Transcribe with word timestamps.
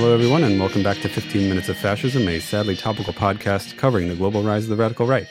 Hello, 0.00 0.14
everyone, 0.14 0.44
and 0.44 0.58
welcome 0.58 0.82
back 0.82 0.96
to 1.02 1.10
15 1.10 1.46
Minutes 1.46 1.68
of 1.68 1.76
Fascism, 1.76 2.26
a 2.26 2.40
sadly 2.40 2.74
topical 2.74 3.12
podcast 3.12 3.76
covering 3.76 4.08
the 4.08 4.16
global 4.16 4.42
rise 4.42 4.62
of 4.62 4.70
the 4.70 4.76
radical 4.76 5.06
right. 5.06 5.26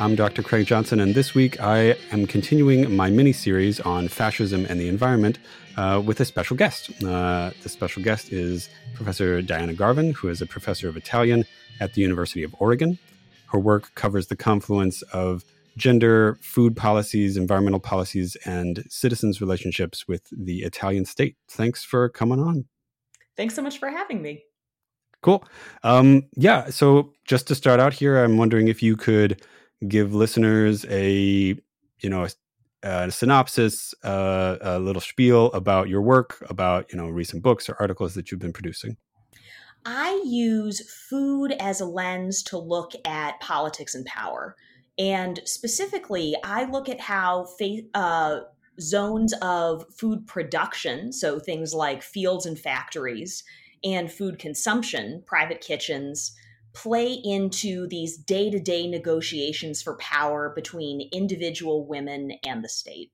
I'm 0.00 0.16
Dr. 0.16 0.42
Craig 0.42 0.66
Johnson, 0.66 0.98
and 0.98 1.14
this 1.14 1.36
week 1.36 1.60
I 1.60 1.94
am 2.10 2.26
continuing 2.26 2.96
my 2.96 3.10
mini 3.10 3.32
series 3.32 3.78
on 3.78 4.08
fascism 4.08 4.66
and 4.68 4.80
the 4.80 4.88
environment 4.88 5.38
uh, 5.76 6.02
with 6.04 6.18
a 6.18 6.24
special 6.24 6.56
guest. 6.56 6.90
Uh, 7.04 7.52
the 7.62 7.68
special 7.68 8.02
guest 8.02 8.32
is 8.32 8.68
Professor 8.92 9.40
Diana 9.40 9.72
Garvin, 9.72 10.12
who 10.14 10.28
is 10.28 10.42
a 10.42 10.46
professor 10.46 10.88
of 10.88 10.96
Italian 10.96 11.44
at 11.78 11.94
the 11.94 12.00
University 12.02 12.42
of 12.42 12.52
Oregon. 12.58 12.98
Her 13.52 13.60
work 13.60 13.94
covers 13.94 14.26
the 14.26 14.36
confluence 14.36 15.02
of 15.12 15.44
gender, 15.76 16.38
food 16.42 16.76
policies, 16.76 17.36
environmental 17.36 17.78
policies, 17.78 18.36
and 18.44 18.82
citizens' 18.88 19.40
relationships 19.40 20.08
with 20.08 20.22
the 20.32 20.64
Italian 20.64 21.04
state. 21.04 21.36
Thanks 21.46 21.84
for 21.84 22.08
coming 22.08 22.40
on. 22.40 22.64
Thanks 23.38 23.54
so 23.54 23.62
much 23.62 23.78
for 23.78 23.88
having 23.88 24.20
me. 24.20 24.42
Cool. 25.22 25.44
Um, 25.84 26.24
yeah. 26.36 26.68
So 26.70 27.14
just 27.24 27.46
to 27.48 27.54
start 27.54 27.80
out 27.80 27.94
here, 27.94 28.22
I'm 28.22 28.36
wondering 28.36 28.68
if 28.68 28.82
you 28.82 28.96
could 28.96 29.42
give 29.86 30.12
listeners 30.12 30.84
a, 30.90 31.56
you 32.00 32.10
know, 32.10 32.26
a, 32.82 32.88
a 32.88 33.10
synopsis, 33.10 33.94
uh, 34.04 34.56
a 34.60 34.78
little 34.80 35.00
spiel 35.00 35.46
about 35.52 35.88
your 35.88 36.02
work, 36.02 36.44
about 36.50 36.92
you 36.92 36.98
know 36.98 37.08
recent 37.08 37.42
books 37.42 37.68
or 37.68 37.76
articles 37.80 38.14
that 38.14 38.30
you've 38.30 38.40
been 38.40 38.52
producing. 38.52 38.96
I 39.84 40.20
use 40.26 40.92
food 41.08 41.54
as 41.60 41.80
a 41.80 41.86
lens 41.86 42.42
to 42.44 42.58
look 42.58 42.92
at 43.06 43.40
politics 43.40 43.94
and 43.94 44.04
power. 44.04 44.56
And 44.98 45.40
specifically, 45.44 46.34
I 46.44 46.64
look 46.64 46.88
at 46.88 47.00
how 47.00 47.46
fa- 47.56 47.82
uh, 47.94 48.40
zones 48.80 49.34
of 49.42 49.84
food 49.94 50.26
production, 50.26 51.12
so 51.12 51.38
things 51.38 51.74
like 51.74 52.02
fields 52.02 52.46
and 52.46 52.58
factories, 52.58 53.44
and 53.84 54.10
food 54.10 54.38
consumption, 54.38 55.22
private 55.26 55.60
kitchens, 55.60 56.34
play 56.72 57.12
into 57.24 57.86
these 57.88 58.16
day 58.16 58.50
to 58.50 58.60
day 58.60 58.86
negotiations 58.86 59.82
for 59.82 59.96
power 59.96 60.52
between 60.54 61.08
individual 61.12 61.86
women 61.86 62.32
and 62.44 62.62
the 62.62 62.68
state. 62.68 63.10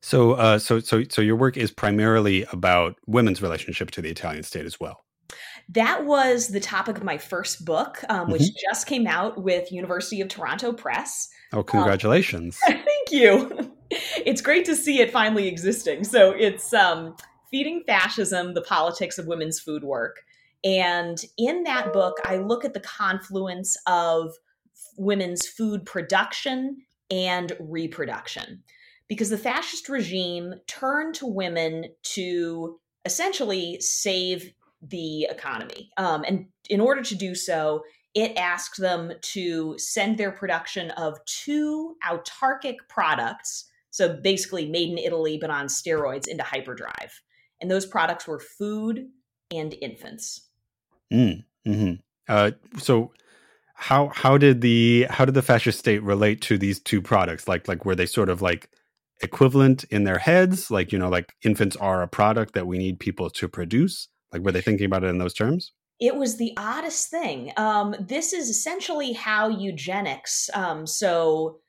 So, 0.00 0.32
uh, 0.32 0.58
so, 0.58 0.80
so, 0.80 1.04
so 1.08 1.22
your 1.22 1.36
work 1.36 1.56
is 1.56 1.70
primarily 1.70 2.44
about 2.52 2.96
women's 3.06 3.40
relationship 3.40 3.92
to 3.92 4.02
the 4.02 4.10
Italian 4.10 4.42
state 4.42 4.66
as 4.66 4.80
well. 4.80 5.04
That 5.68 6.04
was 6.04 6.48
the 6.48 6.60
topic 6.60 6.96
of 6.96 7.04
my 7.04 7.18
first 7.18 7.64
book, 7.64 8.02
um, 8.08 8.30
which 8.30 8.42
mm-hmm. 8.42 8.68
just 8.70 8.86
came 8.86 9.06
out 9.06 9.42
with 9.42 9.70
University 9.70 10.20
of 10.20 10.28
Toronto 10.28 10.72
Press. 10.72 11.28
Oh, 11.52 11.58
um, 11.58 11.64
congratulations! 11.64 12.58
Um, 12.66 12.74
thank 12.84 13.12
you. 13.12 13.72
It's 14.24 14.40
great 14.40 14.64
to 14.66 14.76
see 14.76 15.00
it 15.00 15.10
finally 15.10 15.48
existing. 15.48 16.04
So 16.04 16.30
it's 16.32 16.72
um, 16.72 17.16
feeding 17.50 17.82
fascism: 17.86 18.54
the 18.54 18.62
politics 18.62 19.18
of 19.18 19.26
women's 19.26 19.60
food 19.60 19.84
work. 19.84 20.22
And 20.64 21.22
in 21.38 21.64
that 21.64 21.92
book, 21.92 22.18
I 22.24 22.36
look 22.36 22.64
at 22.64 22.74
the 22.74 22.80
confluence 22.80 23.76
of 23.86 24.32
women's 24.96 25.46
food 25.46 25.84
production 25.84 26.82
and 27.10 27.52
reproduction 27.58 28.62
because 29.08 29.30
the 29.30 29.38
fascist 29.38 29.88
regime 29.88 30.54
turned 30.66 31.14
to 31.16 31.26
women 31.26 31.86
to 32.02 32.78
essentially 33.04 33.80
save 33.80 34.52
the 34.80 35.24
economy. 35.24 35.90
Um, 35.96 36.24
and 36.26 36.46
in 36.70 36.80
order 36.80 37.02
to 37.02 37.14
do 37.14 37.34
so, 37.34 37.82
it 38.14 38.36
asked 38.36 38.80
them 38.80 39.12
to 39.20 39.76
send 39.78 40.18
their 40.18 40.32
production 40.32 40.90
of 40.92 41.18
two 41.24 41.96
autarkic 42.06 42.76
products, 42.88 43.64
so 43.92 44.14
basically 44.20 44.68
made 44.68 44.90
in 44.90 44.98
Italy 44.98 45.38
but 45.40 45.50
on 45.50 45.66
steroids, 45.66 46.26
into 46.26 46.42
hyperdrive. 46.42 47.22
And 47.60 47.70
those 47.70 47.86
products 47.86 48.26
were 48.26 48.40
food 48.40 49.06
and 49.54 49.74
infants. 49.80 50.48
Mm, 51.12 51.44
hmm 51.64 51.92
uh, 52.28 52.52
so 52.78 53.12
how 53.74 54.08
how 54.08 54.36
did 54.36 54.60
the 54.60 55.06
how 55.10 55.24
did 55.24 55.34
the 55.34 55.42
fascist 55.42 55.78
state 55.78 56.02
relate 56.02 56.40
to 56.40 56.58
these 56.58 56.80
two 56.80 57.00
products? 57.00 57.46
Like 57.46 57.68
like 57.68 57.84
were 57.84 57.94
they 57.94 58.06
sort 58.06 58.28
of 58.28 58.42
like 58.42 58.70
equivalent 59.22 59.84
in 59.84 60.02
their 60.04 60.18
heads? 60.18 60.70
Like 60.70 60.92
you 60.92 60.98
know 60.98 61.08
like 61.08 61.34
infants 61.44 61.76
are 61.76 62.02
a 62.02 62.08
product 62.08 62.54
that 62.54 62.66
we 62.66 62.78
need 62.78 62.98
people 62.98 63.30
to 63.30 63.48
produce 63.48 64.08
like, 64.32 64.42
were 64.42 64.52
they 64.52 64.62
thinking 64.62 64.86
about 64.86 65.04
it 65.04 65.08
in 65.08 65.18
those 65.18 65.34
terms? 65.34 65.72
It 66.00 66.16
was 66.16 66.36
the 66.36 66.52
oddest 66.56 67.10
thing. 67.10 67.52
Um, 67.56 67.94
this 68.00 68.32
is 68.32 68.48
essentially 68.48 69.12
how 69.12 69.48
eugenics, 69.48 70.50
um, 70.54 70.86
so 70.86 71.60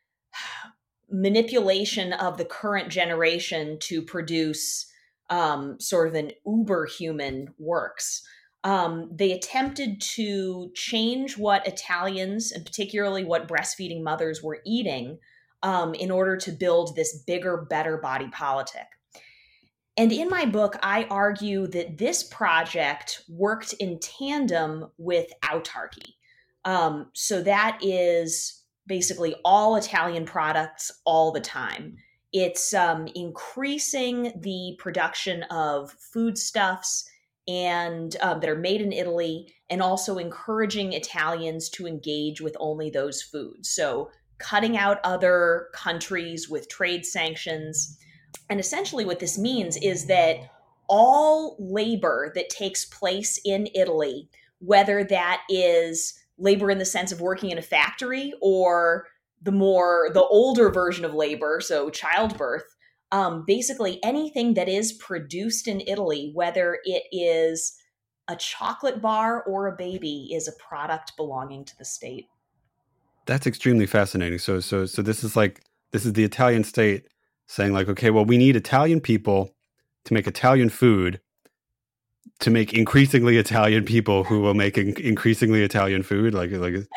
manipulation 1.14 2.12
of 2.12 2.38
the 2.38 2.46
current 2.46 2.90
generation 2.90 3.78
to 3.80 4.02
produce 4.02 4.88
um, 5.30 5.80
sort 5.80 6.08
of 6.08 6.16
an 6.16 6.32
uber 6.46 6.86
human 6.88 7.54
works. 7.60 8.24
Um, 8.64 9.10
they 9.14 9.32
attempted 9.32 10.02
to 10.02 10.72
change 10.74 11.38
what 11.38 11.68
Italians, 11.68 12.52
and 12.52 12.66
particularly 12.66 13.24
what 13.24 13.48
breastfeeding 13.48 14.02
mothers 14.02 14.42
were 14.42 14.62
eating, 14.66 15.20
um, 15.62 15.94
in 15.94 16.10
order 16.10 16.36
to 16.38 16.52
build 16.52 16.96
this 16.96 17.24
bigger, 17.28 17.68
better 17.70 17.98
body 17.98 18.30
politic. 18.30 18.88
And 19.96 20.12
in 20.12 20.30
my 20.30 20.46
book, 20.46 20.78
I 20.82 21.04
argue 21.12 21.68
that 21.68 22.00
this 22.00 22.24
project 22.24 23.24
worked 23.30 23.74
in 23.74 24.00
tandem 24.00 24.88
with 24.98 25.32
autarky. 25.44 26.16
Um, 26.66 27.12
so 27.14 27.44
that 27.44 27.78
is 27.82 28.63
basically 28.88 29.36
all 29.46 29.76
Italian 29.76 30.26
products 30.26 30.92
all 31.06 31.32
the 31.32 31.42
time. 31.42 31.98
It's 32.32 32.74
um, 32.74 33.08
increasing 33.16 34.34
the 34.42 34.76
production 34.80 35.44
of 35.44 35.92
foodstuffs 35.92 37.10
and 37.48 38.16
um, 38.22 38.40
that 38.40 38.50
are 38.50 38.56
made 38.56 38.82
in 38.82 38.94
Italy, 38.94 39.54
and 39.70 39.82
also 39.82 40.18
encouraging 40.18 40.94
Italians 40.94 41.70
to 41.70 41.86
engage 41.86 42.40
with 42.40 42.56
only 42.60 42.90
those 42.90 43.22
foods. 43.22 43.70
So 43.70 44.12
cutting 44.38 44.78
out 44.78 45.00
other 45.04 45.68
countries 45.74 46.50
with 46.50 46.70
trade 46.70 47.06
sanctions 47.06 47.98
and 48.50 48.60
essentially, 48.60 49.06
what 49.06 49.20
this 49.20 49.38
means 49.38 49.78
is 49.78 50.06
that 50.08 50.38
all 50.88 51.56
labor 51.60 52.32
that 52.36 52.50
takes 52.50 52.86
place 52.86 53.40
in 53.46 53.68
Italy, 53.74 54.30
whether 54.60 55.04
that 55.06 55.42
is 55.50 56.20
labor 56.38 56.72
in 56.72 56.78
the 56.78 56.86
sense 56.86 57.12
of 57.12 57.22
working 57.22 57.52
in 57.52 57.58
a 57.58 57.62
factory 57.62 58.34
or 58.42 59.08
the 59.42 59.52
more 59.52 60.10
the 60.14 60.24
older 60.24 60.70
version 60.70 61.06
of 61.06 61.14
labor, 61.14 61.60
so 61.62 61.90
childbirth, 61.90 62.64
um, 63.12 63.44
basically 63.46 64.00
anything 64.04 64.54
that 64.56 64.70
is 64.70 64.94
produced 64.94 65.68
in 65.68 65.82
Italy, 65.86 66.32
whether 66.34 66.80
it 66.84 67.04
is 67.12 67.76
a 68.28 68.36
chocolate 68.36 69.02
bar 69.02 69.44
or 69.44 69.68
a 69.68 69.76
baby, 69.76 70.30
is 70.34 70.48
a 70.48 70.54
product 70.54 71.12
belonging 71.18 71.66
to 71.66 71.78
the 71.78 71.86
state. 71.86 72.28
That's 73.26 73.46
extremely 73.46 73.86
fascinating. 73.86 74.40
So, 74.40 74.60
so, 74.60 74.86
so 74.86 75.02
this 75.02 75.24
is 75.24 75.36
like 75.36 75.62
this 75.92 76.06
is 76.06 76.14
the 76.14 76.24
Italian 76.24 76.64
state 76.64 77.06
saying 77.48 77.74
like, 77.74 77.88
okay, 77.88 78.10
well, 78.10 78.26
we 78.26 78.38
need 78.38 78.56
Italian 78.56 79.00
people 79.00 79.54
to 80.06 80.14
make 80.14 80.28
Italian 80.28 80.70
food 80.70 81.20
to 82.40 82.50
make 82.50 82.74
increasingly 82.74 83.38
Italian 83.38 83.86
people 83.86 84.24
who 84.24 84.42
will 84.42 84.54
make 84.54 84.78
in- 84.78 85.00
increasingly 85.00 85.64
Italian 85.64 86.04
food. 86.04 86.34
Like, 86.34 86.52
like 86.52 86.74
it, 86.74 86.88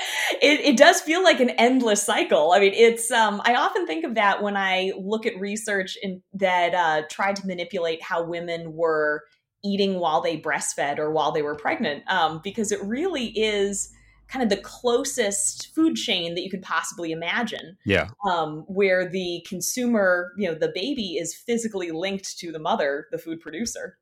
it 0.42 0.76
does 0.76 1.00
feel 1.00 1.22
like 1.22 1.40
an 1.40 1.50
endless 1.50 2.02
cycle. 2.02 2.52
I 2.52 2.60
mean, 2.60 2.72
it's. 2.74 3.10
Um, 3.10 3.40
I 3.44 3.54
often 3.54 3.86
think 3.86 4.04
of 4.04 4.14
that 4.14 4.42
when 4.42 4.56
I 4.56 4.92
look 4.98 5.26
at 5.26 5.38
research 5.38 5.96
in, 6.02 6.22
that 6.34 6.74
uh, 6.74 7.02
tried 7.10 7.36
to 7.36 7.46
manipulate 7.46 8.02
how 8.02 8.24
women 8.24 8.72
were 8.74 9.22
eating 9.64 9.98
while 9.98 10.20
they 10.20 10.38
breastfed 10.38 10.98
or 10.98 11.10
while 11.10 11.32
they 11.32 11.42
were 11.42 11.56
pregnant, 11.56 12.02
um, 12.10 12.40
because 12.42 12.72
it 12.72 12.82
really 12.82 13.26
is 13.26 13.92
kind 14.28 14.42
of 14.42 14.48
the 14.48 14.56
closest 14.56 15.72
food 15.74 15.94
chain 15.94 16.34
that 16.34 16.42
you 16.42 16.50
could 16.50 16.62
possibly 16.62 17.12
imagine. 17.12 17.76
Yeah. 17.84 18.08
Um, 18.28 18.64
where 18.66 19.08
the 19.08 19.44
consumer, 19.48 20.32
you 20.36 20.48
know, 20.48 20.54
the 20.56 20.72
baby 20.74 21.16
is 21.16 21.34
physically 21.34 21.92
linked 21.92 22.36
to 22.38 22.50
the 22.50 22.58
mother, 22.58 23.06
the 23.12 23.18
food 23.18 23.40
producer. 23.40 23.98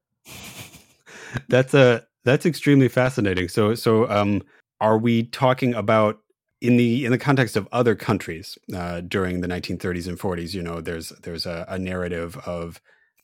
That's 1.49 1.75
a 1.75 2.07
that's 2.25 2.47
extremely 2.47 2.89
fascinating. 2.89 3.49
So 3.49 3.75
so 3.75 4.09
um, 4.11 4.43
are 4.81 4.99
we 4.99 5.25
talking 5.25 5.75
about 5.75 6.19
in 6.61 6.77
the 6.77 7.05
in 7.05 7.13
the 7.13 7.19
context 7.19 7.57
of 7.57 7.69
other 7.73 7.95
countries 7.95 8.59
uh, 8.75 9.01
during 9.03 9.41
the 9.41 9.49
1930s 9.49 10.09
and 10.09 10.19
40s? 10.19 10.55
You 10.55 10.63
know, 10.63 10.81
there's 10.81 11.11
there's 11.23 11.47
a, 11.47 11.65
a 11.69 11.79
narrative 11.79 12.37
of 12.47 12.81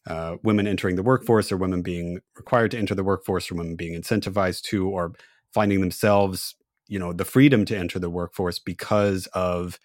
uh, 0.07 0.37
women 0.43 0.67
entering 0.67 0.97
the 0.97 1.03
workforce 1.03 1.53
or 1.53 1.57
women 1.57 1.83
being 1.83 2.21
required 2.37 2.71
to 2.73 2.79
enter 2.79 2.95
the 2.95 3.05
workforce 3.05 3.51
or 3.51 3.55
women 3.55 3.77
being 3.77 4.01
incentivized 4.01 4.63
to 4.63 4.89
or 4.89 5.13
finding 5.53 5.81
themselves 5.81 6.55
you 6.89 6.99
know 6.99 7.13
the 7.13 7.25
freedom 7.25 7.65
to 7.65 7.77
enter 7.77 7.99
the 7.99 8.11
workforce 8.11 8.59
because 8.59 9.27
of 9.29 9.79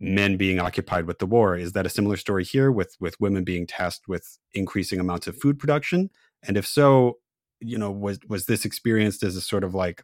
men 0.00 0.36
being 0.36 0.58
occupied 0.58 1.06
with 1.06 1.18
the 1.18 1.26
war 1.26 1.56
is 1.56 1.72
that 1.72 1.86
a 1.86 1.90
similar 1.90 2.16
story 2.16 2.44
here 2.44 2.72
with 2.72 2.96
with 3.00 3.20
women 3.20 3.44
being 3.44 3.66
tasked 3.66 4.08
with 4.08 4.38
increasing 4.52 4.98
amounts 4.98 5.26
of 5.26 5.36
food 5.36 5.58
production 5.58 6.10
and 6.42 6.56
if 6.56 6.66
so 6.66 7.18
you 7.60 7.78
know 7.78 7.90
was 7.90 8.18
was 8.28 8.46
this 8.46 8.64
experienced 8.64 9.22
as 9.22 9.36
a 9.36 9.40
sort 9.40 9.64
of 9.64 9.74
like 9.74 10.02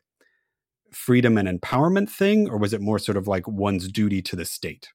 freedom 0.93 1.37
and 1.37 1.49
empowerment 1.49 2.08
thing 2.08 2.49
or 2.49 2.58
was 2.58 2.73
it 2.73 2.81
more 2.81 2.99
sort 2.99 3.17
of 3.17 3.26
like 3.26 3.47
one's 3.49 3.88
duty 3.88 4.23
to 4.23 4.37
the 4.37 4.44
state 4.44 4.88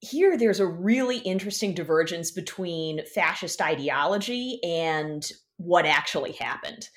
here 0.00 0.36
there's 0.36 0.60
a 0.60 0.66
really 0.66 1.18
interesting 1.18 1.74
divergence 1.74 2.30
between 2.30 3.04
fascist 3.06 3.60
ideology 3.60 4.58
and 4.62 5.30
what 5.56 5.86
actually 5.86 6.32
happened. 6.32 6.88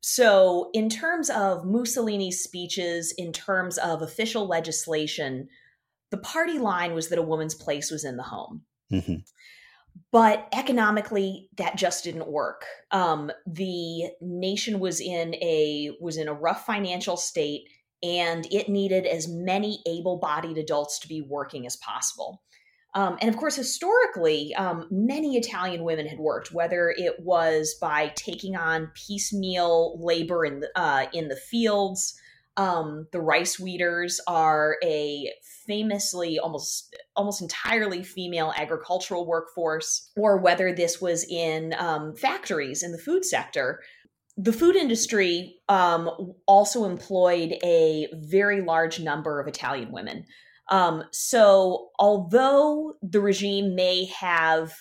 So, 0.00 0.70
in 0.72 0.88
terms 0.88 1.30
of 1.30 1.64
Mussolini's 1.64 2.42
speeches, 2.42 3.12
in 3.16 3.32
terms 3.32 3.76
of 3.78 4.02
official 4.02 4.46
legislation, 4.46 5.48
the 6.10 6.18
party 6.18 6.58
line 6.58 6.94
was 6.94 7.08
that 7.08 7.18
a 7.18 7.22
woman's 7.22 7.54
place 7.54 7.90
was 7.90 8.04
in 8.04 8.16
the 8.16 8.22
home. 8.22 8.62
Mm-hmm. 8.92 9.16
But 10.12 10.48
economically, 10.52 11.48
that 11.56 11.76
just 11.76 12.04
didn't 12.04 12.28
work. 12.28 12.64
Um, 12.90 13.30
the 13.46 14.10
nation 14.20 14.78
was 14.78 15.00
in 15.00 15.34
a 15.36 15.92
was 16.00 16.16
in 16.16 16.28
a 16.28 16.34
rough 16.34 16.66
financial 16.66 17.16
state, 17.16 17.68
and 18.02 18.46
it 18.50 18.68
needed 18.68 19.06
as 19.06 19.26
many 19.26 19.80
able-bodied 19.86 20.58
adults 20.58 20.98
to 21.00 21.08
be 21.08 21.22
working 21.22 21.66
as 21.66 21.76
possible. 21.76 22.42
Um, 22.94 23.18
and 23.20 23.28
of 23.28 23.36
course, 23.36 23.56
historically, 23.56 24.54
um, 24.54 24.86
many 24.90 25.36
Italian 25.36 25.82
women 25.82 26.06
had 26.06 26.18
worked, 26.18 26.52
whether 26.52 26.94
it 26.96 27.16
was 27.20 27.76
by 27.80 28.12
taking 28.16 28.56
on 28.56 28.90
piecemeal 28.94 29.98
labor 30.02 30.44
in 30.44 30.60
the, 30.60 30.70
uh, 30.74 31.06
in 31.12 31.28
the 31.28 31.36
fields. 31.36 32.18
Um, 32.56 33.06
the 33.12 33.20
rice 33.20 33.60
weeders 33.60 34.20
are 34.26 34.76
a 34.82 35.30
famously 35.66 36.38
almost 36.38 36.94
almost 37.14 37.42
entirely 37.42 38.02
female 38.02 38.52
agricultural 38.56 39.26
workforce, 39.26 40.10
or 40.16 40.38
whether 40.38 40.72
this 40.72 41.00
was 41.00 41.24
in 41.24 41.74
um, 41.78 42.14
factories 42.14 42.82
in 42.82 42.92
the 42.92 42.98
food 42.98 43.24
sector. 43.24 43.82
The 44.38 44.52
food 44.52 44.76
industry 44.76 45.56
um, 45.68 46.34
also 46.46 46.84
employed 46.84 47.56
a 47.64 48.08
very 48.12 48.60
large 48.60 49.00
number 49.00 49.40
of 49.40 49.48
Italian 49.48 49.92
women. 49.92 50.24
Um, 50.70 51.04
so, 51.12 51.90
although 51.98 52.94
the 53.02 53.20
regime 53.20 53.74
may 53.74 54.06
have 54.06 54.72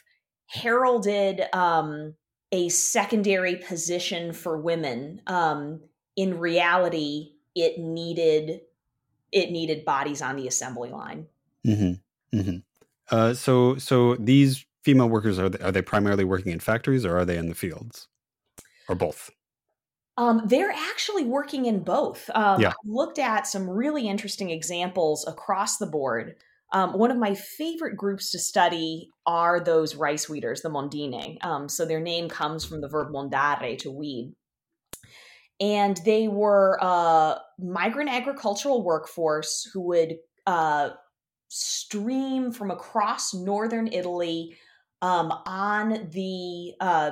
heralded 0.48 1.44
um, 1.54 2.16
a 2.51 2.69
secondary 2.69 3.57
position 3.57 4.33
for 4.33 4.60
women, 4.60 5.22
um, 5.27 5.81
in 6.16 6.39
reality, 6.39 7.35
it 7.56 7.80
needed 7.80 8.62
it 9.31 9.52
needed 9.52 9.84
bodies 9.84 10.22
on 10.22 10.38
the 10.38 10.48
assembly 10.48 10.90
line. 10.90 11.28
Mm-hmm. 11.66 12.38
Mm-hmm. 12.38 12.57
Uh, 13.12 13.34
so, 13.34 13.75
so 13.78 14.16
these 14.16 14.66
female 14.84 15.10
workers 15.10 15.38
are 15.38 15.50
they, 15.50 15.63
are 15.63 15.72
they 15.72 15.81
primarily 15.81 16.24
working 16.24 16.52
in 16.52 16.60
factories 16.60 17.06
or 17.06 17.18
are 17.18 17.25
they 17.25 17.38
in 17.38 17.50
the 17.50 17.56
fields, 17.56 18.07
or 18.88 18.96
both? 18.96 19.31
Um, 20.18 20.44
they're 20.46 20.72
actually 20.72 21.25
working 21.25 21.66
in 21.66 21.84
both. 21.84 22.30
Um, 22.34 22.62
yeah. 22.62 22.69
I've 22.69 22.75
looked 22.86 23.19
at 23.19 23.46
some 23.46 23.69
really 23.69 24.08
interesting 24.08 24.50
examples 24.50 25.28
across 25.28 25.78
the 25.78 25.88
board. 25.88 26.36
Um, 26.72 26.94
one 26.98 27.12
of 27.12 27.18
my 27.18 27.36
favorite 27.36 27.98
groups 27.98 28.31
to 28.31 28.40
study 28.40 29.10
are 29.25 29.60
those 29.60 29.96
rice 29.96 30.30
weeders, 30.30 30.62
the 30.62 30.69
mondine. 30.69 31.44
Um, 31.44 31.68
so 31.68 31.86
their 31.86 32.00
name 32.00 32.30
comes 32.30 32.63
from 32.63 32.80
the 32.81 32.88
verb 32.88 33.12
mondare, 33.12 33.78
to 33.80 33.92
weed. 33.92 34.34
And 35.60 35.98
they 36.06 36.28
were 36.28 36.78
a 36.81 37.40
migrant 37.60 38.10
agricultural 38.10 38.84
workforce 38.84 39.69
who 39.74 39.81
would 39.81 40.18
uh, 40.46 40.90
stream 41.48 42.52
from 42.52 42.72
across 42.72 43.34
northern 43.34 43.88
Italy 43.88 44.57
um, 45.02 45.31
on 45.46 46.10
the 46.12 46.74
uh, 46.80 47.12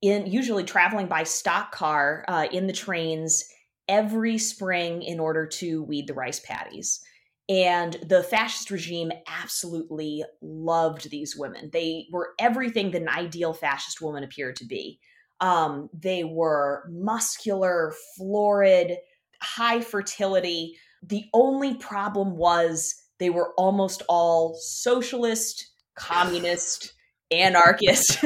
in 0.00 0.26
usually 0.26 0.64
traveling 0.64 1.06
by 1.06 1.24
stock 1.24 1.72
car 1.72 2.24
uh, 2.28 2.46
in 2.52 2.66
the 2.66 2.72
trains 2.72 3.44
every 3.88 4.38
spring 4.38 5.02
in 5.02 5.18
order 5.18 5.46
to 5.46 5.82
weed 5.84 6.06
the 6.06 6.14
rice 6.14 6.40
paddies. 6.40 7.00
And 7.48 7.94
the 8.06 8.22
fascist 8.22 8.70
regime 8.70 9.10
absolutely 9.26 10.22
loved 10.42 11.10
these 11.10 11.34
women. 11.36 11.70
They 11.72 12.06
were 12.12 12.34
everything 12.38 12.90
that 12.90 13.02
an 13.02 13.08
ideal 13.08 13.54
fascist 13.54 14.02
woman 14.02 14.22
appeared 14.22 14.56
to 14.56 14.66
be. 14.66 15.00
Um, 15.40 15.88
they 15.92 16.24
were 16.24 16.84
muscular, 16.90 17.94
florid, 18.16 18.96
high 19.40 19.80
fertility. 19.80 20.76
The 21.02 21.24
only 21.32 21.74
problem 21.74 22.36
was 22.36 22.94
they 23.18 23.30
were 23.30 23.52
almost 23.56 24.02
all 24.08 24.56
socialist, 24.60 25.70
communist, 25.94 26.92
anarchist. 27.30 28.24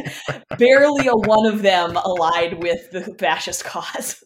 Barely 0.58 1.08
a 1.08 1.16
one 1.16 1.46
of 1.52 1.62
them 1.62 1.96
allied 1.96 2.62
with 2.62 2.90
the 2.92 3.14
fascist 3.18 3.64
cause. 3.64 4.22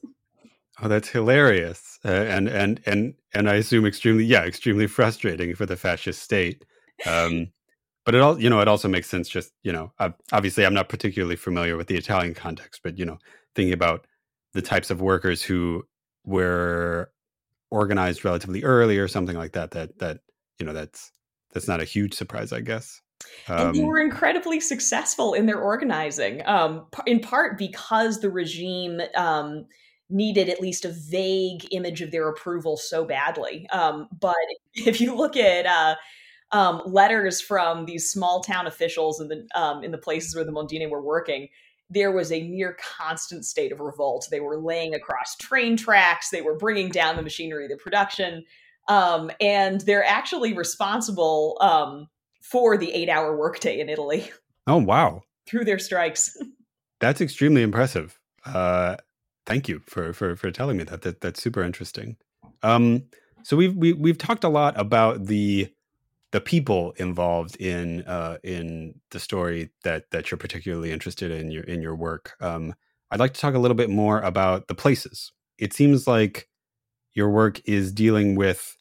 Oh, 0.83 0.89
that's 0.89 1.09
hilarious, 1.09 1.99
uh, 2.05 2.09
and 2.09 2.49
and 2.49 2.83
and 2.85 3.15
and 3.33 3.49
I 3.49 3.55
assume 3.55 3.87
extremely, 3.87 4.25
yeah, 4.25 4.45
extremely 4.45 4.87
frustrating 4.87 5.55
for 5.55 5.65
the 5.65 5.77
fascist 5.77 6.23
state. 6.23 6.67
Um, 7.07 7.49
but 8.07 8.15
it 8.15 8.21
all, 8.23 8.41
you 8.41 8.49
know, 8.49 8.61
it 8.61 8.69
also 8.69 8.89
makes 8.89 9.09
sense. 9.09 9.29
Just 9.29 9.53
you 9.65 9.73
know, 9.73 9.93
obviously, 10.33 10.65
I'm 10.65 10.73
not 10.73 10.89
particularly 10.89 11.37
familiar 11.37 11.77
with 11.77 11.89
the 11.89 11.97
Italian 11.97 12.35
context, 12.35 12.81
but 12.83 12.97
you 12.99 13.05
know, 13.05 13.19
thinking 13.55 13.75
about 13.75 14.07
the 14.55 14.63
types 14.63 14.91
of 14.91 15.03
workers 15.03 15.43
who 15.43 15.85
were 16.25 17.11
organized 17.71 18.25
relatively 18.25 18.63
early 18.63 18.97
or 18.97 19.09
something 19.09 19.37
like 19.37 19.53
that, 19.53 19.73
that 19.73 19.99
that 19.99 20.21
you 20.61 20.65
know, 20.65 20.73
that's 20.73 21.11
that's 21.53 21.67
not 21.67 21.83
a 21.83 21.85
huge 21.85 22.15
surprise, 22.15 22.53
I 22.53 22.61
guess. 22.61 23.03
Um, 23.49 23.59
and 23.59 23.75
they 23.75 23.81
um, 23.81 23.87
were 23.87 24.01
incredibly 24.01 24.61
successful 24.61 25.35
in 25.35 25.47
their 25.47 25.61
organizing, 25.61 26.47
um, 26.47 26.87
in 27.07 27.19
part 27.19 27.59
because 27.59 28.21
the 28.21 28.31
regime 28.31 29.01
um, 29.17 29.67
needed 30.11 30.49
at 30.49 30.61
least 30.61 30.85
a 30.85 30.95
vague 31.11 31.67
image 31.73 32.03
of 32.03 32.13
their 32.13 32.29
approval 32.29 32.77
so 32.77 33.05
badly. 33.05 33.67
Um, 33.71 34.09
but 34.21 34.37
if 34.75 35.01
you 35.01 35.17
look 35.17 35.37
at 35.37 35.67
uh, 35.67 35.97
um, 36.53 36.83
letters 36.87 37.41
from 37.41 37.87
these 37.87 38.11
small 38.11 38.43
town 38.43 38.67
officials 38.67 39.21
in 39.21 39.29
the 39.29 39.47
um, 39.55 39.83
in 39.83 39.91
the 39.91 39.99
places 39.99 40.35
where 40.35 40.45
the 40.45 40.53
Mondine 40.53 40.89
were 40.91 41.03
working, 41.03 41.49
there 41.91 42.13
was 42.13 42.33
a 42.33 42.41
near 42.43 42.77
constant 42.99 43.45
state 43.45 43.73
of 43.73 43.81
revolt. 43.81 44.29
They 44.31 44.41
were 44.41 44.61
laying 44.61 44.95
across 44.95 45.37
train 45.37 45.77
tracks. 45.77 46.31
They 46.31 46.43
were 46.43 46.57
bringing 46.57 46.91
down 46.91 47.17
the 47.17 47.23
machinery 47.23 47.69
the 47.69 47.77
production. 47.77 48.45
Um, 48.89 49.31
and 49.41 49.81
they're 49.83 50.05
actually 50.05 50.53
responsible 50.53 51.59
um, 51.61 52.09
for 52.43 52.77
the 52.77 52.93
eight 52.93 53.09
hour 53.09 53.37
workday 53.37 53.81
in 53.81 53.89
Italy. 53.89 54.31
Oh, 54.69 54.79
wow. 54.79 55.23
Through 55.47 55.65
their 55.65 55.79
strikes. 55.79 56.37
That's 57.01 57.21
extremely 57.21 57.63
impressive. 57.63 58.19
Uh, 58.45 58.97
thank 59.47 59.69
you 59.69 59.81
for, 59.87 60.13
for, 60.13 60.35
for 60.35 60.51
telling 60.51 60.77
me 60.77 60.83
that. 60.83 61.03
that 61.03 61.21
that's 61.21 61.41
super 61.41 61.63
interesting. 61.63 62.17
Um, 62.65 63.05
so 63.45 63.57
we've, 63.57 63.77
we, 63.77 63.91
have 63.91 63.99
we 63.99 64.11
have 64.11 64.19
talked 64.19 64.43
a 64.43 64.49
lot 64.49 64.75
about 64.77 65.27
the, 65.27 65.73
the 66.37 66.41
people 66.43 66.93
involved 66.99 67.57
in, 67.57 68.03
uh, 68.03 68.37
in 68.45 69.01
the 69.11 69.19
story 69.19 69.71
that, 69.85 70.11
that 70.11 70.31
you're 70.31 70.37
particularly 70.37 70.93
interested 70.93 71.31
in 71.31 71.51
your, 71.51 71.65
in 71.65 71.81
your 71.81 71.97
work. 71.97 72.35
Um, 72.43 72.75
I'd 73.11 73.21
like 73.21 73.33
to 73.33 73.41
talk 73.41 73.55
a 73.55 73.59
little 73.59 73.75
bit 73.75 73.89
more 73.89 74.21
about 74.21 74.69
the 74.69 74.75
places. 74.75 75.33
It 75.57 75.73
seems 75.73 76.07
like 76.07 76.47
your 77.15 77.31
work 77.31 77.59
is 77.65 77.91
dealing 77.91 78.35
with 78.35 78.77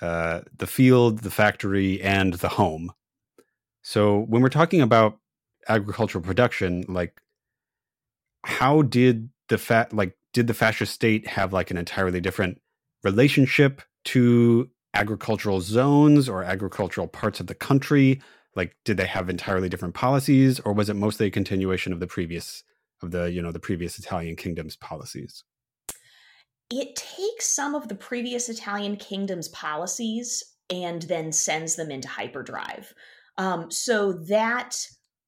uh, 0.00 0.40
the 0.56 0.66
field, 0.66 1.18
the 1.18 1.30
factory, 1.30 2.00
and 2.00 2.32
the 2.32 2.48
home. 2.48 2.90
So 3.82 4.20
when 4.20 4.40
we're 4.40 4.48
talking 4.48 4.80
about 4.80 5.18
agricultural 5.68 6.24
production, 6.24 6.86
like 6.88 7.20
how 8.46 8.80
did 8.80 9.28
the 9.50 9.58
fat 9.58 9.92
like 9.92 10.16
did 10.32 10.46
the 10.46 10.54
fascist 10.54 10.94
state 10.94 11.26
have 11.26 11.52
like 11.52 11.70
an 11.70 11.76
entirely 11.76 12.22
different 12.22 12.62
relationship 13.02 13.82
to 14.06 14.70
agricultural 14.94 15.60
zones 15.60 16.28
or 16.28 16.42
agricultural 16.42 17.08
parts 17.08 17.40
of 17.40 17.46
the 17.46 17.54
country? 17.54 18.20
Like 18.56 18.76
did 18.84 18.96
they 18.96 19.06
have 19.06 19.28
entirely 19.28 19.68
different 19.68 19.94
policies 19.94 20.60
or 20.60 20.72
was 20.72 20.88
it 20.88 20.94
mostly 20.94 21.26
a 21.26 21.30
continuation 21.30 21.92
of 21.92 22.00
the 22.00 22.06
previous 22.06 22.62
of 23.02 23.10
the, 23.10 23.30
you 23.30 23.42
know, 23.42 23.52
the 23.52 23.60
previous 23.60 23.98
Italian 23.98 24.36
kingdom's 24.36 24.76
policies? 24.76 25.44
It 26.70 26.96
takes 26.96 27.46
some 27.46 27.74
of 27.74 27.88
the 27.88 27.94
previous 27.94 28.48
Italian 28.48 28.96
kingdom's 28.96 29.48
policies 29.48 30.42
and 30.70 31.02
then 31.02 31.30
sends 31.32 31.76
them 31.76 31.90
into 31.90 32.08
hyperdrive. 32.08 32.94
Um, 33.36 33.70
so 33.70 34.12
that 34.12 34.76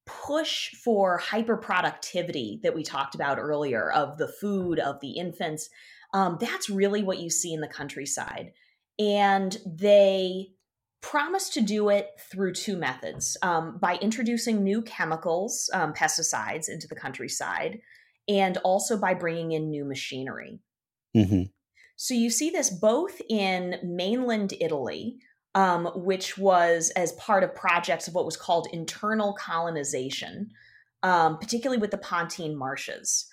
push 0.06 0.70
for 0.76 1.18
hyper 1.18 1.56
productivity 1.56 2.60
that 2.62 2.74
we 2.74 2.82
talked 2.82 3.14
about 3.14 3.38
earlier 3.38 3.90
of 3.90 4.16
the 4.18 4.28
food 4.28 4.78
of 4.78 5.00
the 5.00 5.10
infants 5.10 5.68
um, 6.12 6.38
that's 6.40 6.70
really 6.70 7.02
what 7.02 7.18
you 7.18 7.28
see 7.28 7.52
in 7.52 7.60
the 7.60 7.68
countryside 7.68 8.52
and 8.98 9.58
they 9.66 10.48
promise 11.02 11.48
to 11.50 11.60
do 11.60 11.88
it 11.88 12.10
through 12.30 12.52
two 12.52 12.76
methods 12.76 13.36
um, 13.42 13.78
by 13.78 13.96
introducing 13.96 14.62
new 14.62 14.82
chemicals 14.82 15.70
um, 15.72 15.92
pesticides 15.92 16.68
into 16.68 16.88
the 16.88 16.96
countryside 16.96 17.78
and 18.28 18.56
also 18.58 18.96
by 18.96 19.14
bringing 19.14 19.52
in 19.52 19.70
new 19.70 19.84
machinery 19.84 20.58
mm-hmm. 21.16 21.42
so 21.96 22.14
you 22.14 22.30
see 22.30 22.50
this 22.50 22.70
both 22.70 23.20
in 23.28 23.76
mainland 23.84 24.52
italy 24.60 25.18
um, 25.56 25.86
which 25.94 26.36
was 26.36 26.90
as 26.96 27.12
part 27.12 27.42
of 27.42 27.54
projects 27.54 28.06
of 28.06 28.14
what 28.14 28.26
was 28.26 28.36
called 28.36 28.68
internal 28.74 29.32
colonization, 29.32 30.50
um, 31.02 31.38
particularly 31.38 31.80
with 31.80 31.90
the 31.90 31.98
Pontine 31.98 32.54
Marshes. 32.54 33.26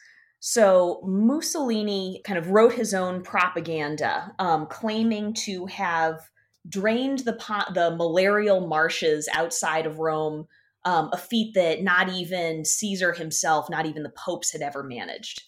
So 0.45 1.00
Mussolini 1.05 2.19
kind 2.25 2.38
of 2.38 2.50
wrote 2.50 2.73
his 2.73 2.93
own 2.93 3.23
propaganda, 3.23 4.35
um, 4.39 4.65
claiming 4.65 5.33
to 5.35 5.67
have 5.67 6.19
drained 6.67 7.19
the 7.19 7.31
the 7.73 7.95
malarial 7.95 8.67
marshes 8.67 9.29
outside 9.33 9.85
of 9.85 10.00
Rome 10.00 10.45
um, 10.83 11.09
a 11.13 11.17
feat 11.17 11.53
that 11.53 11.81
not 11.81 12.09
even 12.09 12.65
Caesar 12.65 13.13
himself, 13.13 13.69
not 13.69 13.85
even 13.85 14.03
the 14.03 14.09
popes 14.09 14.51
had 14.51 14.62
ever 14.62 14.83
managed. 14.83 15.43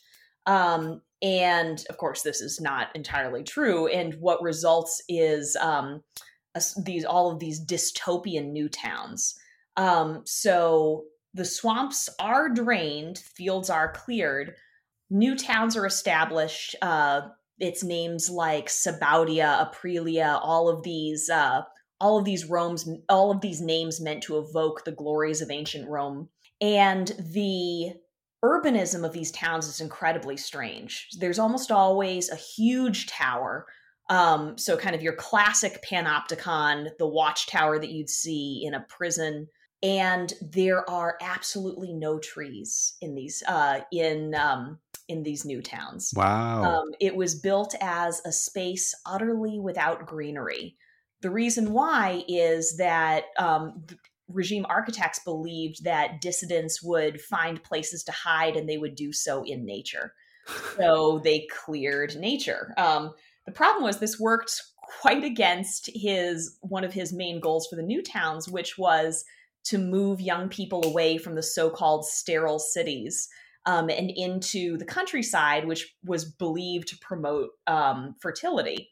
Um, 0.45 1.01
and 1.21 1.83
of 1.89 1.97
course, 1.97 2.21
this 2.21 2.39
is 2.39 2.61
not 2.61 2.87
entirely 2.95 3.43
true. 3.43 3.87
And 3.87 4.13
what 4.21 4.41
results 4.41 5.03
is 5.09 5.57
um, 5.57 6.03
a, 6.55 6.61
these 6.85 7.03
all 7.03 7.29
of 7.31 7.39
these 7.39 7.59
dystopian 7.59 8.53
new 8.53 8.69
towns. 8.69 9.37
Um, 9.75 10.21
so 10.23 11.03
the 11.33 11.43
swamps 11.43 12.07
are 12.17 12.47
drained, 12.47 13.17
fields 13.17 13.69
are 13.69 13.91
cleared, 13.91 14.55
new 15.09 15.35
towns 15.35 15.75
are 15.75 15.85
established. 15.85 16.75
Uh, 16.81 17.21
it's 17.59 17.83
names 17.83 18.29
like 18.29 18.67
Sabaudia, 18.67 19.71
Aprilia, 19.71 20.39
all 20.41 20.69
of 20.69 20.83
these, 20.83 21.29
uh, 21.29 21.61
all 22.01 22.17
of 22.17 22.25
these 22.25 22.45
Rome's, 22.45 22.89
all 23.07 23.31
of 23.31 23.41
these 23.41 23.61
names 23.61 24.01
meant 24.01 24.23
to 24.23 24.37
evoke 24.37 24.83
the 24.83 24.91
glories 24.91 25.41
of 25.41 25.49
ancient 25.51 25.87
Rome. 25.87 26.29
And 26.59 27.07
the 27.19 27.93
urbanism 28.43 29.05
of 29.05 29.13
these 29.13 29.31
towns 29.31 29.67
is 29.67 29.81
incredibly 29.81 30.37
strange. 30.37 31.07
There's 31.19 31.39
almost 31.39 31.71
always 31.71 32.29
a 32.29 32.35
huge 32.35 33.07
tower. 33.07 33.65
Um, 34.09 34.57
so 34.57 34.77
kind 34.77 34.95
of 34.95 35.01
your 35.01 35.15
classic 35.15 35.83
panopticon, 35.89 36.89
the 36.99 37.07
watchtower 37.07 37.79
that 37.79 37.89
you'd 37.89 38.09
see 38.09 38.63
in 38.65 38.73
a 38.73 38.85
prison. 38.87 39.47
And 39.81 40.31
there 40.41 40.87
are 40.89 41.17
absolutely 41.21 41.93
no 41.93 42.19
trees 42.19 42.95
in 43.01 43.15
these 43.15 43.43
uh, 43.47 43.81
in 43.91 44.35
um, 44.35 44.79
in 45.07 45.23
these 45.23 45.45
new 45.45 45.61
towns. 45.61 46.13
Wow! 46.15 46.63
Um, 46.63 46.93
it 46.99 47.15
was 47.15 47.35
built 47.35 47.75
as 47.81 48.21
a 48.25 48.31
space 48.31 48.93
utterly 49.05 49.59
without 49.59 50.05
greenery. 50.05 50.75
The 51.21 51.31
reason 51.31 51.71
why 51.71 52.23
is 52.27 52.77
that 52.77 53.25
um, 53.39 53.85
regime 54.27 54.65
architects 54.69 55.19
believed 55.19 55.83
that 55.83 56.21
dissidents 56.21 56.81
would 56.83 57.21
find 57.21 57.63
places 57.63 58.03
to 58.03 58.11
hide 58.11 58.55
and 58.55 58.67
they 58.67 58.77
would 58.77 58.95
do 58.95 59.13
so 59.13 59.43
in 59.43 59.65
nature. 59.65 60.13
so 60.77 61.19
they 61.23 61.47
cleared 61.65 62.15
nature. 62.15 62.73
Um, 62.77 63.13
the 63.45 63.51
problem 63.51 63.83
was 63.83 63.99
this 63.99 64.19
worked 64.19 64.61
quite 65.01 65.23
against 65.23 65.89
his 65.93 66.57
one 66.61 66.83
of 66.83 66.93
his 66.93 67.11
main 67.13 67.39
goals 67.39 67.67
for 67.67 67.75
the 67.75 67.83
new 67.83 68.01
towns, 68.01 68.47
which 68.47 68.77
was 68.77 69.23
to 69.65 69.77
move 69.77 70.21
young 70.21 70.47
people 70.47 70.85
away 70.85 71.17
from 71.17 71.35
the 71.35 71.43
so-called 71.43 72.05
sterile 72.05 72.59
cities 72.59 73.27
um, 73.65 73.89
and 73.89 74.11
into 74.11 74.77
the 74.77 74.85
countryside, 74.85 75.67
which 75.67 75.95
was 76.03 76.25
believed 76.25 76.87
to 76.89 76.97
promote 76.99 77.49
um, 77.67 78.15
fertility 78.19 78.89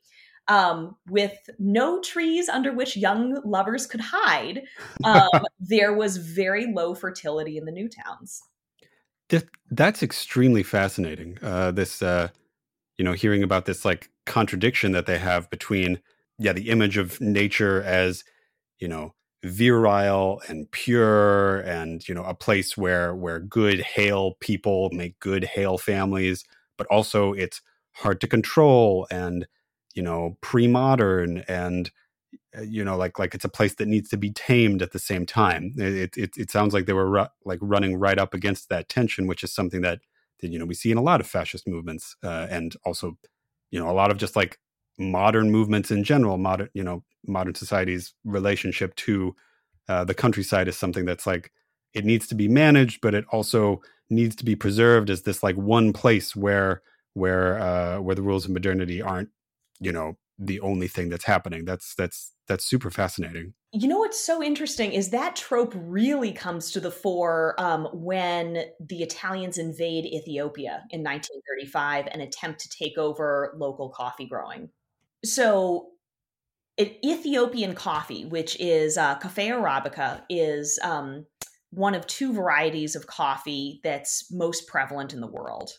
um, 0.48 0.96
with 1.10 1.50
no 1.60 2.02
trees 2.02 2.50
under 2.50 2.74
which 2.74 2.98
young 2.98 3.42
lovers 3.46 3.86
could 3.86 4.02
hide, 4.02 4.64
um, 5.04 5.30
there 5.60 5.94
was 5.94 6.18
very 6.18 6.72
low 6.72 6.96
fertility 6.96 7.58
in 7.58 7.66
the 7.66 7.72
new 7.72 7.90
towns. 7.90 8.42
That's 9.72 10.04
extremely 10.04 10.62
fascinating. 10.62 11.40
Uh, 11.42 11.72
this, 11.72 12.04
uh, 12.04 12.30
you 12.98 13.06
know, 13.06 13.14
hearing 13.14 13.42
about 13.42 13.66
this 13.66 13.84
like 13.84 14.12
contradiction 14.26 14.92
that 14.92 15.08
they 15.08 15.18
have 15.18 15.50
between, 15.50 16.00
yeah, 16.38 16.54
the 16.54 16.70
image 16.70 16.98
of 16.98 17.20
nature 17.20 17.82
as, 17.82 18.24
you 18.78 18.88
know, 18.88 19.16
virile 19.44 20.42
and 20.48 20.72
pure 20.72 21.60
and 21.62 22.08
you 22.08 22.16
know 22.16 22.24
a 22.24 22.34
place 22.34 22.78
where 22.78 23.14
where 23.14 23.40
good 23.40 23.82
hale 23.82 24.36
people 24.40 24.90
make 24.94 25.20
good 25.20 25.44
hale 25.44 25.78
families 25.78 26.46
but 26.78 26.88
also 26.88 27.34
it's 27.34 27.62
hard 27.92 28.22
to 28.22 28.28
control 28.28 29.06
and 29.12 29.46
you 29.96 30.02
know 30.02 30.38
pre-modern 30.42 31.44
and 31.48 31.92
uh, 32.58 32.62
you 32.62 32.84
know 32.84 32.98
like 32.98 33.20
like 33.20 33.36
it's 33.36 33.46
a 33.46 33.50
place 33.50 33.76
that 33.76 33.88
needs 33.88 34.10
to 34.10 34.18
be 34.18 34.32
tamed 34.32 34.82
at 34.82 34.92
the 34.92 35.00
same 35.00 35.26
time. 35.26 35.74
It 35.78 36.18
it, 36.18 36.38
it 36.38 36.52
sounds 36.52 36.74
like 36.74 36.86
they 36.86 36.94
were 36.94 37.10
ru- 37.10 37.28
like 37.46 37.60
running 37.62 37.98
right 37.98 38.18
up 38.20 38.34
against 38.34 38.70
that 38.70 38.90
tension 38.90 39.28
which 39.28 39.44
is 39.44 39.54
something 39.54 39.82
that, 39.82 40.00
that 40.42 40.50
you 40.52 40.60
know 40.60 40.66
we 40.66 40.74
see 40.76 40.92
in 40.92 40.98
a 40.98 41.02
lot 41.04 41.22
of 41.22 41.28
fascist 41.28 41.68
movements 41.68 42.16
uh, 42.24 42.48
and 42.50 42.76
also 42.86 43.18
you 43.72 43.80
know 43.80 43.90
a 43.90 43.94
lot 43.94 44.12
of 44.12 44.18
just 44.18 44.36
like 44.36 44.60
modern 44.98 45.52
movements 45.52 45.92
in 45.92 46.04
general 46.04 46.38
modern 46.38 46.70
you 46.74 46.84
know 46.84 47.04
modern 47.26 47.56
society's 47.56 48.14
relationship 48.24 48.96
to 48.96 49.36
uh, 49.90 50.04
the 50.04 50.14
countryside 50.14 50.68
is 50.68 50.78
something 50.78 51.06
that's 51.06 51.26
like 51.26 51.52
it 51.94 52.06
needs 52.06 52.28
to 52.28 52.36
be 52.36 52.48
managed 52.48 53.02
but 53.02 53.14
it 53.14 53.26
also 53.32 53.82
needs 54.10 54.36
to 54.36 54.46
be 54.46 54.56
preserved 54.56 55.10
as 55.10 55.24
this 55.24 55.42
like 55.42 55.56
one 55.56 55.94
place 55.94 56.36
where 56.36 56.82
where 57.14 57.60
uh, 57.60 58.00
where 58.00 58.16
the 58.16 58.22
rules 58.22 58.46
of 58.46 58.52
modernity 58.52 59.02
aren't 59.02 59.30
you 59.80 59.92
know 59.92 60.18
the 60.40 60.60
only 60.60 60.88
thing 60.88 61.10
that's 61.10 61.26
happening 61.26 61.66
that's 61.66 61.96
that's 61.96 62.34
that's 62.48 62.66
super 62.66 62.90
fascinating 62.90 63.54
you 63.76 63.88
know 63.88 63.98
what's 63.98 64.24
so 64.24 64.44
interesting 64.44 64.92
is 64.94 65.10
that 65.10 65.36
trope 65.36 65.74
really 65.76 66.32
comes 66.32 66.70
to 66.72 66.80
the 66.80 66.92
fore 66.92 67.56
um, 67.58 67.88
when 67.92 68.66
the 68.80 69.02
Italians 69.02 69.58
invade 69.58 70.06
Ethiopia 70.06 70.84
in 70.92 71.02
1935 71.04 72.08
and 72.12 72.22
attempt 72.22 72.60
to 72.60 72.70
take 72.70 73.00
over 73.00 73.56
local 73.58 73.90
coffee 73.90 74.28
growing. 74.28 74.70
So, 75.26 75.90
Ethiopian 76.80 77.76
coffee, 77.76 78.26
which 78.26 78.60
is 78.60 78.98
uh, 78.98 79.16
Cafe 79.20 79.50
Arabica, 79.50 80.24
is 80.28 80.80
um, 80.82 81.26
one 81.70 81.96
of 81.96 82.08
two 82.08 82.34
varieties 82.34 82.96
of 82.96 83.08
coffee 83.08 83.80
that's 83.84 84.32
most 84.32 84.68
prevalent 84.68 85.14
in 85.14 85.22
the 85.22 85.28
world. 85.28 85.72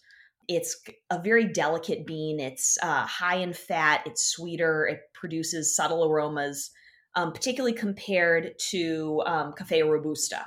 It's 0.46 0.76
a 1.10 1.20
very 1.20 1.46
delicate 1.46 2.06
bean. 2.06 2.38
It's 2.38 2.78
uh, 2.82 3.06
high 3.06 3.36
in 3.36 3.52
fat. 3.52 4.02
It's 4.06 4.26
sweeter. 4.26 4.86
It 4.86 5.00
produces 5.14 5.74
subtle 5.74 6.04
aromas, 6.04 6.70
um, 7.14 7.32
particularly 7.32 7.76
compared 7.76 8.52
to 8.70 9.22
um, 9.26 9.52
Cafe 9.52 9.82
Robusta, 9.82 10.46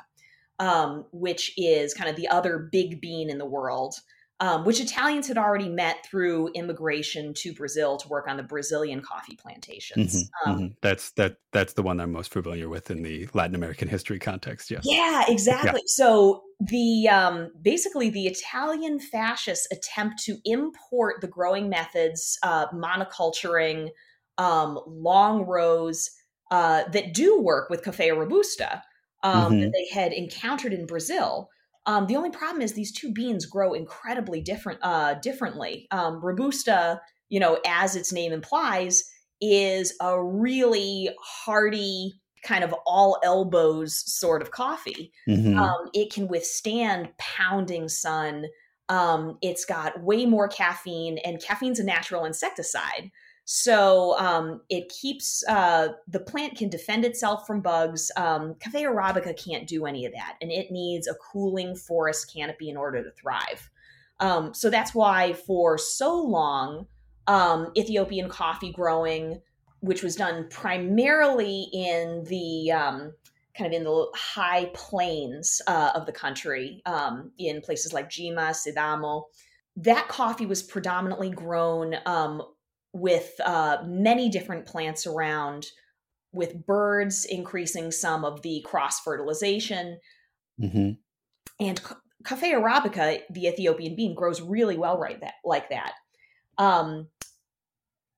um, 0.59 1.05
which 1.11 1.53
is 1.57 1.93
kind 1.93 2.09
of 2.09 2.15
the 2.15 2.27
other 2.29 2.69
big 2.71 3.01
bean 3.01 3.29
in 3.29 3.37
the 3.37 3.45
world 3.45 3.95
um, 4.39 4.65
which 4.65 4.79
Italians 4.79 5.27
had 5.27 5.37
already 5.37 5.67
met 5.67 6.05
through 6.05 6.49
immigration 6.49 7.33
to 7.33 7.53
Brazil 7.53 7.97
to 7.97 8.07
work 8.07 8.27
on 8.27 8.37
the 8.37 8.43
Brazilian 8.43 9.01
coffee 9.01 9.35
plantations. 9.35 10.15
Mm-hmm, 10.15 10.49
um, 10.49 10.57
mm-hmm. 10.57 10.73
That's 10.81 11.11
that 11.11 11.37
that's 11.51 11.73
the 11.73 11.81
one 11.81 11.99
I'm 11.99 12.11
most 12.11 12.31
familiar 12.31 12.69
with 12.69 12.91
in 12.91 13.01
the 13.01 13.27
Latin 13.33 13.55
American 13.55 13.87
history 13.87 14.19
context. 14.19 14.69
Yes. 14.69 14.83
Yeah, 14.85 15.23
exactly. 15.27 15.81
Yeah. 15.83 15.87
So 15.87 16.43
the 16.59 17.09
um, 17.09 17.51
basically 17.61 18.11
the 18.11 18.27
Italian 18.27 18.99
fascists 18.99 19.67
attempt 19.71 20.23
to 20.25 20.37
import 20.45 21.21
the 21.21 21.27
growing 21.27 21.67
methods, 21.67 22.37
uh, 22.43 22.67
monoculturing, 22.67 23.89
um, 24.37 24.79
long 24.85 25.45
rows 25.45 26.11
uh, 26.51 26.83
that 26.91 27.13
do 27.13 27.41
work 27.41 27.71
with 27.71 27.83
Cafe 27.83 28.11
Robusta 28.11 28.83
um, 29.23 29.53
mm-hmm. 29.53 29.61
that 29.61 29.73
they 29.73 29.87
had 29.91 30.13
encountered 30.13 30.73
in 30.73 30.85
Brazil 30.85 31.49
um, 31.87 32.05
the 32.05 32.17
only 32.17 32.29
problem 32.29 32.61
is 32.61 32.73
these 32.73 32.91
two 32.91 33.11
beans 33.11 33.45
grow 33.45 33.73
incredibly 33.73 34.41
different, 34.41 34.79
uh, 34.83 35.15
differently. 35.15 35.87
Um, 35.89 36.23
Robusta, 36.23 37.01
you 37.29 37.39
know, 37.39 37.59
as 37.65 37.95
its 37.95 38.11
name 38.11 38.33
implies, 38.33 39.03
is 39.41 39.95
a 40.01 40.21
really 40.21 41.09
hardy 41.21 42.19
kind 42.43 42.63
of 42.63 42.75
all 42.85 43.19
elbows 43.23 44.03
sort 44.05 44.41
of 44.41 44.51
coffee. 44.51 45.11
Mm-hmm. 45.27 45.57
Um, 45.57 45.89
it 45.93 46.13
can 46.13 46.27
withstand 46.27 47.09
pounding 47.17 47.87
sun. 47.87 48.45
Um, 48.89 49.37
it's 49.41 49.65
got 49.65 50.01
way 50.03 50.25
more 50.25 50.47
caffeine, 50.47 51.17
and 51.19 51.41
caffeine's 51.41 51.79
a 51.79 51.83
natural 51.83 52.25
insecticide. 52.25 53.11
So 53.49 54.19
um, 54.19 54.59
it 54.67 54.89
keeps 54.89 55.41
uh, 55.47 55.93
the 56.05 56.19
plant 56.19 56.57
can 56.57 56.67
defend 56.67 57.05
itself 57.05 57.47
from 57.47 57.61
bugs. 57.61 58.11
Um, 58.17 58.55
arabica 58.55 59.41
can't 59.41 59.65
do 59.65 59.85
any 59.85 60.05
of 60.05 60.11
that, 60.11 60.35
and 60.41 60.51
it 60.51 60.69
needs 60.69 61.07
a 61.07 61.13
cooling 61.13 61.73
forest 61.73 62.29
canopy 62.33 62.69
in 62.69 62.75
order 62.75 63.01
to 63.01 63.11
thrive. 63.11 63.69
Um, 64.19 64.53
so 64.53 64.69
that's 64.69 64.93
why 64.93 65.31
for 65.31 65.77
so 65.77 66.21
long, 66.21 66.87
um, 67.27 67.71
Ethiopian 67.77 68.27
coffee 68.27 68.73
growing, 68.73 69.41
which 69.79 70.03
was 70.03 70.17
done 70.17 70.47
primarily 70.49 71.69
in 71.71 72.25
the 72.25 72.73
um, 72.73 73.13
kind 73.57 73.73
of 73.73 73.77
in 73.77 73.85
the 73.85 74.07
high 74.13 74.69
plains 74.73 75.61
uh, 75.67 75.91
of 75.95 76.05
the 76.05 76.11
country, 76.11 76.81
um, 76.85 77.31
in 77.37 77.61
places 77.61 77.93
like 77.93 78.09
Jimma, 78.09 78.49
Sidamo, 78.49 79.23
that 79.77 80.09
coffee 80.09 80.45
was 80.45 80.61
predominantly 80.63 81.29
grown 81.29 81.95
um, 82.05 82.41
with 82.99 83.31
uh, 83.43 83.77
many 83.85 84.29
different 84.29 84.65
plants 84.65 85.05
around, 85.05 85.67
with 86.31 86.65
birds 86.65 87.25
increasing 87.25 87.91
some 87.91 88.25
of 88.25 88.41
the 88.41 88.61
cross 88.65 88.99
fertilization. 88.99 89.99
Mm-hmm. 90.61 90.91
And 91.59 91.81
Cafe 92.25 92.51
Arabica, 92.53 93.21
the 93.29 93.47
Ethiopian 93.47 93.95
bean, 93.95 94.15
grows 94.15 94.41
really 94.41 94.77
well 94.77 94.97
right 94.97 95.19
that 95.21 95.35
like 95.45 95.69
that. 95.69 95.93
Um, 96.57 97.07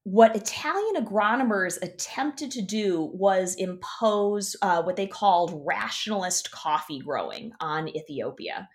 what 0.04 0.36
Italian 0.36 1.06
agronomers 1.06 1.82
attempted 1.84 2.52
to 2.52 2.62
do 2.62 3.12
was 3.14 3.56
impose 3.56 4.56
uh, 4.62 4.82
what 4.82 4.96
they 4.96 5.06
called 5.06 5.62
rationalist 5.66 6.52
coffee 6.52 7.00
growing 7.00 7.52
on 7.60 7.96
Ethiopia. 7.96 8.68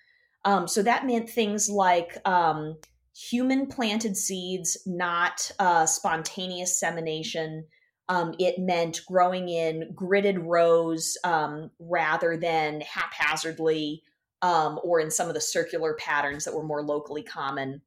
Um, 0.45 0.69
so 0.69 0.83
that 0.83 1.07
meant 1.07 1.29
things 1.29 1.69
like 1.69 2.19
um, 2.27 2.77
human 3.17 3.67
planted 3.67 4.17
seeds, 4.17 4.77
not 4.87 5.51
uh, 5.59 5.87
spontaneous 5.87 6.79
semination, 6.79 7.67
Um, 8.09 8.35
it 8.39 8.59
meant 8.59 9.01
growing 9.07 9.49
in 9.49 9.95
gridded 9.95 10.39
rows 10.45 11.17
um, 11.25 11.71
rather 11.79 12.37
than 12.37 12.83
haphazardly 12.83 14.03
um, 14.43 14.79
or 14.85 15.01
in 15.01 15.11
some 15.11 15.29
of 15.29 15.35
the 15.35 15.41
circular 15.41 15.95
patterns 15.95 16.45
that 16.45 16.55
were 16.55 16.63
more 16.65 16.83
locally 16.83 17.23
common. 17.23 17.81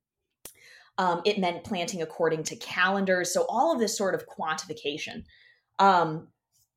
Um, 0.98 1.22
it 1.26 1.38
meant 1.38 1.64
planting 1.64 2.02
according 2.02 2.44
to 2.46 2.56
calendars. 2.56 3.32
So, 3.32 3.46
all 3.48 3.72
of 3.72 3.80
this 3.80 3.96
sort 3.96 4.16
of 4.16 4.26
quantification. 4.28 5.26
Um, 5.78 6.30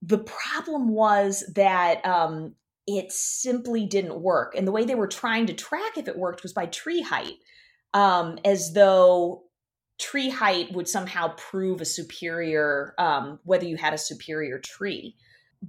the 0.03 0.19
problem 0.19 0.89
was 0.89 1.45
that 1.55 2.05
um, 2.05 2.55
it 2.87 3.13
simply 3.13 3.87
didn't 3.87 4.21
work. 4.21 4.55
And 4.55 4.67
the 4.67 4.73
way 4.73 4.85
they 4.85 4.95
were 4.95 5.07
trying 5.07 5.47
to 5.47 5.55
track 5.55 5.97
if 5.97 6.09
it 6.09 6.19
worked 6.19 6.43
was 6.43 6.53
by 6.53 6.67
tree 6.67 7.01
height, 7.01 7.39
um, 7.95 8.39
as 8.45 8.73
though 8.73 9.45
tree 9.99 10.31
height 10.31 10.73
would 10.73 10.89
somehow 10.89 11.35
prove 11.37 11.81
a 11.81 11.85
superior, 11.85 12.95
um, 12.99 13.39
whether 13.45 13.67
you 13.67 13.77
had 13.77 13.93
a 13.93 13.99
superior 13.99 14.59
tree. 14.59 15.15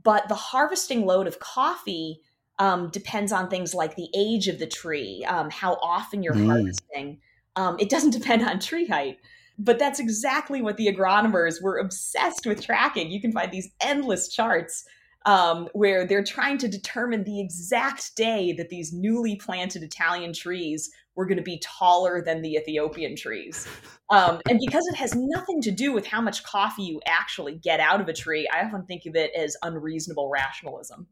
But 0.04 0.30
the 0.30 0.36
harvesting 0.36 1.06
load 1.06 1.28
of 1.28 1.40
coffee 1.40 2.22
um, 2.60 2.90
depends 2.90 3.32
on 3.32 3.50
things 3.50 3.74
like 3.74 3.96
the 3.96 4.10
age 4.16 4.48
of 4.48 4.60
the 4.60 4.68
tree, 4.68 5.26
um, 5.28 5.50
how 5.50 5.74
often 5.82 6.24
you're 6.24 6.34
mm. 6.34 6.46
harvesting. 6.46 7.20
Um, 7.56 7.76
it 7.80 7.90
doesn't 7.90 8.12
depend 8.20 8.44
on 8.44 8.60
tree 8.60 8.88
height. 8.88 9.18
But 9.58 9.78
that's 9.78 10.00
exactly 10.00 10.62
what 10.62 10.78
the 10.78 10.88
agronomers 10.88 11.62
were 11.62 11.78
obsessed 11.78 12.46
with 12.48 12.66
tracking. 12.66 13.12
You 13.12 13.22
can 13.22 13.32
find 13.32 13.52
these 13.52 13.70
endless 13.80 14.28
charts 14.30 14.86
um, 15.26 15.68
where 15.74 16.06
they're 16.06 16.24
trying 16.24 16.58
to 16.60 16.68
determine 16.68 17.24
the 17.24 17.40
exact 17.40 18.16
day 18.16 18.54
that 18.54 18.70
these 18.70 18.92
newly 18.92 19.36
planted 19.36 19.84
Italian 19.84 20.34
trees 20.34 20.90
were 21.16 21.26
going 21.26 21.38
to 21.38 21.44
be 21.44 21.62
taller 21.64 22.24
than 22.24 22.42
the 22.42 22.54
Ethiopian 22.54 23.16
trees. 23.16 23.68
Um, 24.10 24.42
and 24.50 24.60
because 24.66 24.86
it 24.88 24.96
has 24.96 25.14
nothing 25.16 25.62
to 25.62 25.72
do 25.72 25.94
with 25.94 26.06
how 26.06 26.22
much 26.22 26.44
coffee 26.44 26.84
you 26.84 27.00
actually 27.06 27.56
get 27.56 27.80
out 27.80 28.02
of 28.02 28.08
a 28.08 28.14
tree, 28.14 28.48
I 28.54 28.66
often 28.66 28.86
think 28.86 29.06
of 29.06 29.16
it 29.16 29.32
as 29.38 29.56
unreasonable 29.62 30.30
rationalism. 30.30 31.08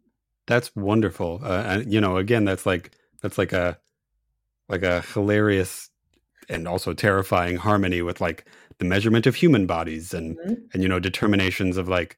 That's 0.48 0.76
wonderful. 0.76 1.42
Uh, 1.44 1.64
and 1.68 1.94
you 1.94 2.02
know, 2.02 2.18
again, 2.18 2.44
that's 2.44 2.66
like 2.66 2.92
that's 3.22 3.38
like 3.38 3.54
a 3.54 3.78
like 4.68 4.84
a 4.84 5.02
hilarious 5.02 5.90
and 6.50 6.68
also 6.68 6.94
terrifying 6.94 7.56
harmony 7.58 8.02
with 8.02 8.20
like 8.20 8.46
the 8.80 8.86
measurement 8.86 9.28
of 9.28 9.36
human 9.36 9.68
bodies 9.68 10.14
and 10.14 10.38
mm-hmm. 10.38 10.54
and 10.74 10.82
you 10.82 10.90
know 10.90 11.00
determinations 11.00 11.78
of 11.78 11.88
like 11.88 12.18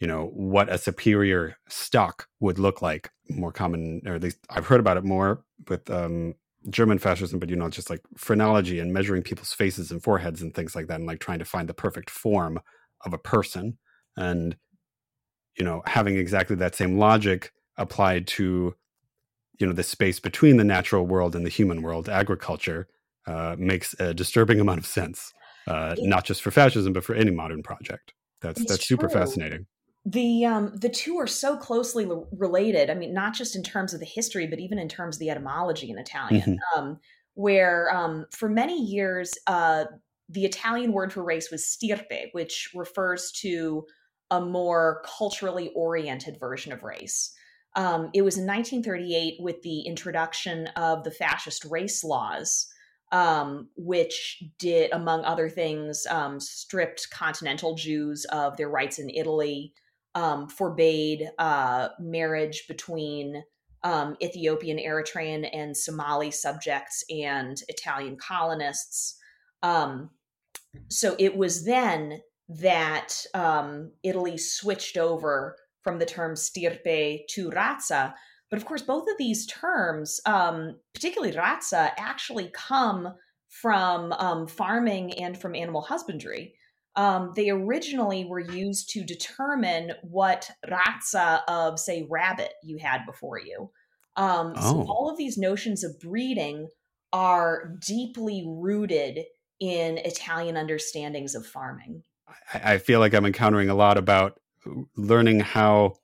you 0.00 0.06
know 0.06 0.26
what 0.34 0.68
a 0.68 0.78
superior 0.78 1.56
stock 1.68 2.26
would 2.40 2.58
look 2.58 2.82
like 2.82 3.10
more 3.30 3.52
common 3.52 4.02
or 4.06 4.14
at 4.14 4.22
least 4.22 4.38
i've 4.50 4.66
heard 4.66 4.80
about 4.80 4.96
it 4.96 5.04
more 5.04 5.44
with 5.68 5.88
um, 5.90 6.34
german 6.68 6.98
fascism 6.98 7.38
but 7.38 7.48
you 7.48 7.56
know 7.56 7.68
just 7.68 7.90
like 7.90 8.00
phrenology 8.16 8.78
and 8.78 8.92
measuring 8.92 9.22
people's 9.22 9.52
faces 9.52 9.90
and 9.90 10.02
foreheads 10.02 10.42
and 10.42 10.54
things 10.54 10.74
like 10.74 10.86
that 10.86 10.96
and 10.96 11.06
like 11.06 11.20
trying 11.20 11.38
to 11.38 11.44
find 11.44 11.68
the 11.68 11.74
perfect 11.74 12.10
form 12.10 12.60
of 13.04 13.12
a 13.12 13.18
person. 13.18 13.78
And 14.16 14.56
you 15.58 15.64
know 15.64 15.82
having 15.86 16.16
exactly 16.16 16.56
that 16.56 16.74
same 16.74 16.98
logic 16.98 17.52
applied 17.76 18.26
to 18.26 18.74
you 19.60 19.66
know 19.66 19.72
the 19.72 19.82
space 19.82 20.18
between 20.18 20.56
the 20.56 20.64
natural 20.64 21.06
world 21.06 21.36
and 21.36 21.44
the 21.44 21.50
human 21.50 21.82
world 21.82 22.08
agriculture 22.08 22.88
uh, 23.26 23.54
makes 23.58 23.94
a 24.00 24.12
disturbing 24.12 24.60
amount 24.60 24.78
of 24.78 24.86
sense 24.86 25.32
uh, 25.68 25.94
not 25.98 26.24
just 26.24 26.42
for 26.42 26.50
fascism 26.50 26.92
but 26.92 27.04
for 27.04 27.14
any 27.14 27.30
modern 27.30 27.62
project. 27.62 28.12
That's 28.40 28.60
it's 28.60 28.70
that's 28.70 28.86
super 28.86 29.08
fascinating 29.08 29.66
the 30.04 30.44
um 30.44 30.76
the 30.76 30.88
two 30.88 31.16
are 31.18 31.26
so 31.26 31.56
closely 31.56 32.06
related 32.32 32.90
i 32.90 32.94
mean 32.94 33.14
not 33.14 33.32
just 33.34 33.56
in 33.56 33.62
terms 33.62 33.94
of 33.94 34.00
the 34.00 34.06
history 34.06 34.46
but 34.46 34.60
even 34.60 34.78
in 34.78 34.88
terms 34.88 35.16
of 35.16 35.20
the 35.20 35.30
etymology 35.30 35.90
in 35.90 35.98
italian 35.98 36.58
mm-hmm. 36.58 36.78
um 36.78 36.98
where 37.34 37.94
um 37.94 38.26
for 38.30 38.48
many 38.48 38.78
years 38.82 39.32
uh 39.46 39.84
the 40.28 40.44
italian 40.44 40.92
word 40.92 41.12
for 41.12 41.24
race 41.24 41.50
was 41.50 41.66
stirpe 41.66 42.28
which 42.32 42.70
refers 42.74 43.32
to 43.32 43.84
a 44.30 44.40
more 44.40 45.02
culturally 45.06 45.70
oriented 45.74 46.38
version 46.38 46.72
of 46.72 46.82
race 46.82 47.32
um, 47.76 48.10
it 48.14 48.22
was 48.22 48.38
in 48.38 48.46
1938 48.46 49.34
with 49.40 49.60
the 49.62 49.80
introduction 49.80 50.68
of 50.76 51.02
the 51.02 51.10
fascist 51.10 51.64
race 51.64 52.04
laws 52.04 52.68
um, 53.12 53.68
which 53.76 54.42
did, 54.58 54.92
among 54.92 55.24
other 55.24 55.48
things, 55.48 56.04
um, 56.10 56.40
stripped 56.40 57.10
continental 57.10 57.76
Jews 57.76 58.24
of 58.26 58.56
their 58.56 58.68
rights 58.68 58.98
in 58.98 59.08
Italy, 59.08 59.72
um, 60.14 60.48
forbade 60.48 61.28
uh, 61.38 61.88
marriage 61.98 62.66
between 62.68 63.42
um, 63.82 64.16
Ethiopian, 64.22 64.78
Eritrean, 64.78 65.48
and 65.52 65.76
Somali 65.76 66.30
subjects 66.30 67.04
and 67.10 67.60
Italian 67.68 68.16
colonists. 68.16 69.16
Um, 69.62 70.10
so 70.88 71.14
it 71.18 71.36
was 71.36 71.64
then 71.64 72.20
that 72.48 73.14
um, 73.34 73.92
Italy 74.02 74.38
switched 74.38 74.96
over 74.96 75.56
from 75.82 75.98
the 75.98 76.06
term 76.06 76.34
stirpe 76.34 77.26
to 77.28 77.50
razza. 77.50 78.14
But 78.50 78.58
of 78.58 78.64
course, 78.64 78.82
both 78.82 79.08
of 79.08 79.18
these 79.18 79.46
terms, 79.46 80.20
um, 80.26 80.76
particularly 80.94 81.34
razza, 81.34 81.90
actually 81.98 82.50
come 82.54 83.14
from 83.48 84.12
um, 84.12 84.46
farming 84.46 85.14
and 85.14 85.38
from 85.38 85.54
animal 85.54 85.82
husbandry 85.82 86.54
um, 86.96 87.32
they 87.34 87.50
originally 87.50 88.24
were 88.24 88.40
used 88.40 88.90
to 88.90 89.04
determine 89.04 89.92
what 90.02 90.50
razza 90.68 91.42
of, 91.48 91.78
say, 91.78 92.06
rabbit 92.08 92.52
you 92.62 92.78
had 92.78 93.04
before 93.06 93.38
you. 93.38 93.70
Um, 94.16 94.54
oh. 94.56 94.70
So 94.70 94.90
all 94.90 95.10
of 95.10 95.16
these 95.16 95.36
notions 95.36 95.82
of 95.82 95.98
breeding 95.98 96.68
are 97.12 97.74
deeply 97.86 98.44
rooted 98.46 99.24
in 99.60 99.98
Italian 99.98 100.56
understandings 100.56 101.34
of 101.34 101.46
farming. 101.46 102.02
I, 102.52 102.74
I 102.74 102.78
feel 102.78 103.00
like 103.00 103.14
I'm 103.14 103.26
encountering 103.26 103.70
a 103.70 103.74
lot 103.74 103.96
about 103.98 104.40
learning 104.96 105.40
how 105.40 105.94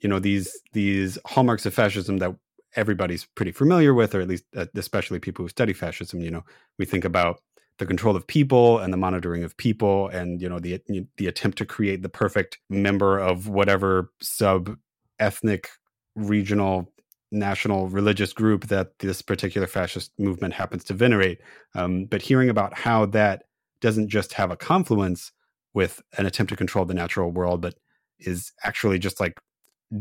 you 0.00 0.08
know 0.08 0.18
these 0.18 0.60
these 0.72 1.18
hallmarks 1.24 1.64
of 1.64 1.74
fascism 1.74 2.18
that 2.18 2.34
everybody's 2.76 3.24
pretty 3.24 3.52
familiar 3.52 3.94
with 3.94 4.14
or 4.14 4.20
at 4.20 4.28
least 4.28 4.44
uh, 4.56 4.66
especially 4.74 5.20
people 5.20 5.44
who 5.44 5.48
study 5.48 5.72
fascism 5.72 6.20
you 6.20 6.30
know 6.30 6.44
we 6.76 6.84
think 6.84 7.04
about 7.04 7.40
the 7.78 7.86
control 7.86 8.14
of 8.14 8.26
people 8.26 8.78
and 8.78 8.92
the 8.92 8.96
monitoring 8.96 9.42
of 9.42 9.56
people 9.56 10.08
and 10.08 10.40
you 10.40 10.48
know 10.48 10.58
the 10.58 10.80
the 11.16 11.26
attempt 11.26 11.58
to 11.58 11.66
create 11.66 12.02
the 12.02 12.08
perfect 12.08 12.58
member 12.70 13.18
of 13.18 13.48
whatever 13.48 14.12
sub 14.20 14.76
ethnic 15.18 15.70
regional 16.14 16.92
national 17.34 17.88
religious 17.88 18.32
group 18.32 18.68
that 18.68 18.98
this 19.00 19.20
particular 19.20 19.66
fascist 19.66 20.12
movement 20.18 20.54
happens 20.54 20.84
to 20.84 20.94
venerate. 20.94 21.40
Um, 21.74 22.04
but 22.04 22.22
hearing 22.22 22.48
about 22.48 22.78
how 22.78 23.06
that 23.06 23.44
doesn't 23.80 24.08
just 24.08 24.32
have 24.34 24.50
a 24.50 24.56
confluence 24.56 25.32
with 25.74 26.00
an 26.16 26.26
attempt 26.26 26.50
to 26.50 26.56
control 26.56 26.84
the 26.84 26.94
natural 26.94 27.30
world 27.30 27.60
but 27.60 27.74
is 28.20 28.52
actually 28.62 28.98
just 28.98 29.18
like 29.20 29.40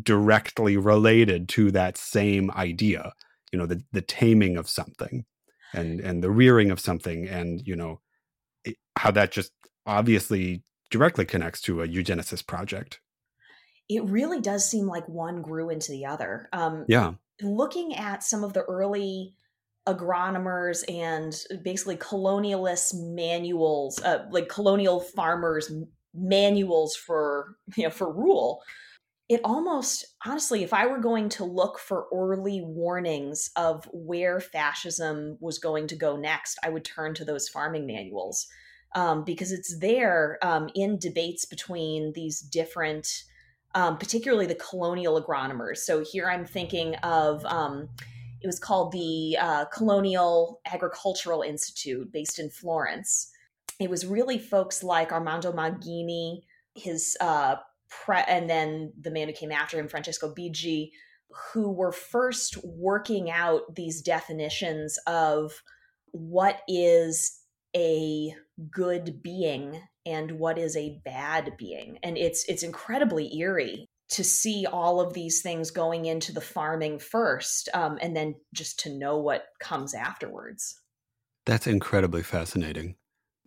directly 0.04 0.78
related 0.78 1.50
to 1.50 1.72
that 1.72 1.98
same 1.98 2.52
idea 2.52 3.12
you 3.52 3.60
know 3.60 3.66
the 3.66 3.82
the 3.92 4.02
taming 4.02 4.56
of 4.56 4.70
something 4.70 5.26
and 5.74 6.00
and 6.00 6.24
the 6.24 6.32
rearing 6.32 6.72
of 6.72 6.80
something 6.80 7.28
and 7.28 7.66
you 7.66 7.76
know 7.76 8.00
it, 8.64 8.76
how 8.98 9.12
that 9.12 9.32
just 9.32 9.52
obviously 9.86 10.64
directly 10.90 11.26
connects 11.26 11.62
to 11.62 11.82
a 11.82 11.88
eugenesis 11.88 12.46
project. 12.46 13.00
It 13.90 14.04
really 14.06 14.40
does 14.40 14.70
seem 14.70 14.88
like 14.88 15.08
one 15.10 15.42
grew 15.42 15.70
into 15.70 15.92
the 15.92 16.06
other. 16.06 16.48
Um, 16.54 16.86
yeah. 16.88 17.14
looking 17.42 17.96
at 17.96 18.24
some 18.24 18.44
of 18.44 18.54
the 18.54 18.62
early 18.62 19.34
agronomers 19.88 20.84
and 20.88 21.36
basically 21.62 21.98
colonialist 21.98 22.94
manuals 22.94 24.02
uh, 24.04 24.26
like 24.32 24.48
colonial 24.48 25.02
farmers 25.02 25.72
manuals 26.14 26.96
for 26.96 27.58
you 27.76 27.84
know 27.84 27.90
for 27.90 28.12
rule 28.12 28.62
it 29.34 29.42
almost 29.44 30.06
honestly 30.26 30.64
if 30.64 30.74
i 30.74 30.86
were 30.86 31.00
going 31.00 31.30
to 31.30 31.44
look 31.44 31.80
for 31.80 32.06
early 32.14 32.62
warnings 32.62 33.50
of 33.56 33.88
where 33.92 34.40
fascism 34.40 35.38
was 35.40 35.60
going 35.60 35.88
to 35.88 35.96
go 35.96 36.16
next 36.16 36.58
i 36.64 36.70
would 36.70 36.86
turn 36.86 37.14
to 37.14 37.26
those 37.26 37.50
farming 37.50 37.86
manuals 37.86 38.48
um, 38.96 39.24
because 39.24 39.52
it's 39.52 39.80
there 39.80 40.38
um, 40.44 40.70
in 40.76 41.00
debates 41.00 41.46
between 41.46 42.14
these 42.14 42.40
different 42.40 43.24
um, 43.76 43.98
particularly 43.98 44.46
the 44.46 44.54
colonial 44.54 45.20
agronomers. 45.20 45.78
So 45.78 46.04
here 46.04 46.30
i'm 46.30 46.46
thinking 46.46 46.96
of 46.98 47.44
um, 47.46 47.90
it 48.42 48.48
was 48.48 48.60
called 48.60 48.92
the 48.92 49.38
uh, 49.40 49.66
colonial 49.66 50.60
agricultural 50.66 51.42
institute 51.42 52.12
based 52.12 52.40
in 52.40 52.50
florence. 52.50 53.32
It 53.80 53.90
was 53.90 54.06
really 54.06 54.38
folks 54.38 54.84
like 54.84 55.12
armando 55.12 55.52
maugini 55.52 56.42
his 56.76 57.16
uh, 57.22 57.56
pre- 58.06 58.24
and 58.28 58.50
then 58.50 58.94
the 59.00 59.12
man 59.12 59.28
who 59.28 59.34
came 59.34 59.52
after 59.52 59.80
him, 59.80 59.88
Francesco 59.88 60.34
Bigi, 60.34 60.92
who 61.54 61.72
were 61.72 61.92
first 61.92 62.58
working 62.64 63.32
out 63.32 63.76
these 63.76 64.02
definitions 64.02 64.98
of 65.08 65.62
what 66.12 66.62
is 66.68 67.40
a 67.76 68.36
good 68.72 69.22
being 69.24 69.82
and 70.06 70.34
what 70.34 70.58
is 70.58 70.76
a 70.78 71.00
bad 71.04 71.54
being. 71.58 71.98
And 72.04 72.18
it's 72.18 72.46
it's 72.48 72.64
incredibly 72.64 73.36
eerie 73.38 73.88
to 74.10 74.24
see 74.24 74.68
all 74.72 75.02
of 75.02 75.14
these 75.14 75.42
things 75.42 75.72
going 75.72 76.06
into 76.06 76.34
the 76.34 76.42
farming 76.42 77.00
first 77.00 77.70
um, 77.74 77.98
and 78.02 78.16
then 78.16 78.36
just 78.54 78.80
to 78.82 78.90
know 78.90 79.18
what 79.18 79.46
comes 79.60 79.96
afterwards. 79.96 80.80
That's 81.46 81.68
incredibly 81.68 82.22
fascinating 82.22 82.96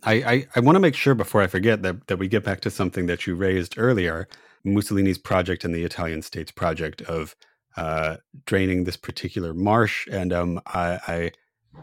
I, 0.03 0.15
I, 0.15 0.47
I 0.57 0.61
want 0.61 0.77
to 0.77 0.81
make 0.81 0.95
sure 0.95 1.15
before 1.15 1.43
I 1.43 1.47
forget 1.47 1.83
that, 1.83 2.07
that 2.07 2.19
we 2.19 2.29
get 2.29 2.45
back 2.45 2.61
to 2.61 2.71
something 2.71 3.07
that 3.07 3.27
you 3.27 3.35
raised 3.35 3.75
earlier 3.77 4.29
Mussolini's 4.65 5.19
project 5.19 5.65
and 5.65 5.75
the 5.75 5.85
Italian 5.85 6.23
state's 6.23 6.51
project 6.51 7.03
of 7.03 7.37
uh, 7.77 8.17
draining 8.47 8.85
this 8.85 8.97
particular 8.97 9.55
marsh. 9.55 10.07
And 10.11 10.33
um, 10.33 10.61
I, 10.67 11.33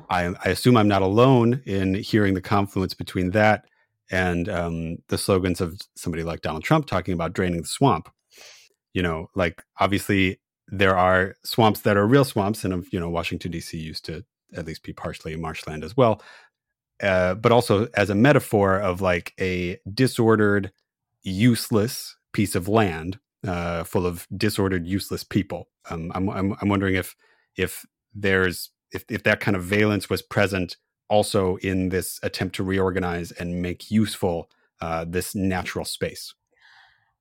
I, 0.09 0.33
I, 0.43 0.49
assume 0.49 0.75
I'm 0.75 0.87
not 0.87 1.01
alone 1.01 1.61
in 1.65 1.93
hearing 1.93 2.33
the 2.33 2.41
confluence 2.41 2.93
between 2.93 3.31
that 3.31 3.65
and 4.11 4.49
um, 4.49 4.97
the 5.07 5.17
slogans 5.17 5.61
of 5.61 5.79
somebody 5.95 6.23
like 6.23 6.41
Donald 6.41 6.63
Trump 6.63 6.87
talking 6.87 7.13
about 7.13 7.33
draining 7.33 7.61
the 7.61 7.67
swamp. 7.67 8.09
You 8.93 9.01
know, 9.01 9.29
like 9.35 9.63
obviously 9.79 10.39
there 10.67 10.95
are 10.97 11.35
swamps 11.43 11.81
that 11.81 11.97
are 11.97 12.07
real 12.07 12.25
swamps, 12.25 12.63
and 12.63 12.85
you 12.91 12.99
know, 12.99 13.09
Washington 13.09 13.51
D.C. 13.51 13.77
used 13.77 14.05
to 14.05 14.23
at 14.55 14.65
least 14.65 14.83
be 14.83 14.93
partially 14.93 15.35
marshland 15.35 15.83
as 15.83 15.97
well. 15.97 16.21
Uh, 17.01 17.35
but 17.35 17.51
also 17.51 17.87
as 17.95 18.09
a 18.09 18.15
metaphor 18.15 18.77
of 18.79 19.01
like 19.01 19.33
a 19.39 19.77
disordered, 19.93 20.71
useless 21.23 22.15
piece 22.33 22.55
of 22.55 22.67
land 22.67 23.19
uh, 23.47 23.83
full 23.83 24.05
of 24.05 24.27
disordered, 24.35 24.87
useless 24.87 25.23
people. 25.23 25.69
Um, 25.89 26.11
I'm, 26.15 26.29
I'm, 26.29 26.55
I'm 26.61 26.69
wondering 26.69 26.95
if 26.95 27.15
if 27.55 27.85
there's 28.13 28.71
if 28.91 29.05
if 29.09 29.23
that 29.23 29.39
kind 29.39 29.57
of 29.57 29.63
valence 29.63 30.09
was 30.09 30.21
present 30.21 30.77
also 31.09 31.57
in 31.57 31.89
this 31.89 32.19
attempt 32.23 32.55
to 32.55 32.63
reorganize 32.63 33.31
and 33.31 33.61
make 33.61 33.91
useful 33.91 34.49
uh, 34.81 35.05
this 35.07 35.35
natural 35.35 35.85
space. 35.85 36.33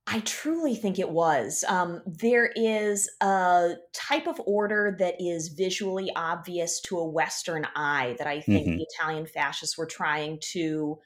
I 0.06 0.20
truly 0.20 0.74
think 0.74 0.98
it 0.98 1.10
was. 1.10 1.64
Um, 1.68 2.02
there 2.06 2.50
is 2.56 3.08
a 3.20 3.74
type 3.92 4.26
of 4.26 4.40
order 4.46 4.96
that 4.98 5.14
is 5.20 5.48
visually 5.48 6.10
obvious 6.16 6.80
to 6.82 6.98
a 6.98 7.08
Western 7.08 7.66
eye 7.76 8.16
that 8.18 8.26
I 8.26 8.40
think 8.40 8.66
mm-hmm. 8.66 8.78
the 8.78 8.86
Italian 8.90 9.26
fascists 9.26 9.78
were 9.78 9.86
trying 9.86 10.40
to 10.52 10.98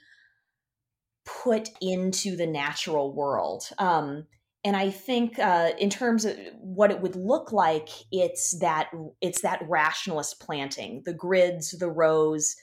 put 1.26 1.68
into 1.82 2.37
the 2.37 2.46
natural 2.46 3.12
world. 3.12 3.68
Um, 3.78 4.26
and 4.64 4.76
I 4.76 4.90
think, 4.90 5.38
uh, 5.38 5.72
in 5.78 5.90
terms 5.90 6.24
of 6.24 6.37
what 6.59 6.90
it 6.90 7.00
would 7.00 7.16
look 7.16 7.52
like, 7.52 7.88
it's 8.11 8.59
that 8.59 8.90
it's 9.20 9.42
that 9.42 9.62
rationalist 9.68 10.40
planting, 10.40 11.02
the 11.04 11.12
grids, 11.12 11.72
the 11.72 11.90
rows, 11.90 12.56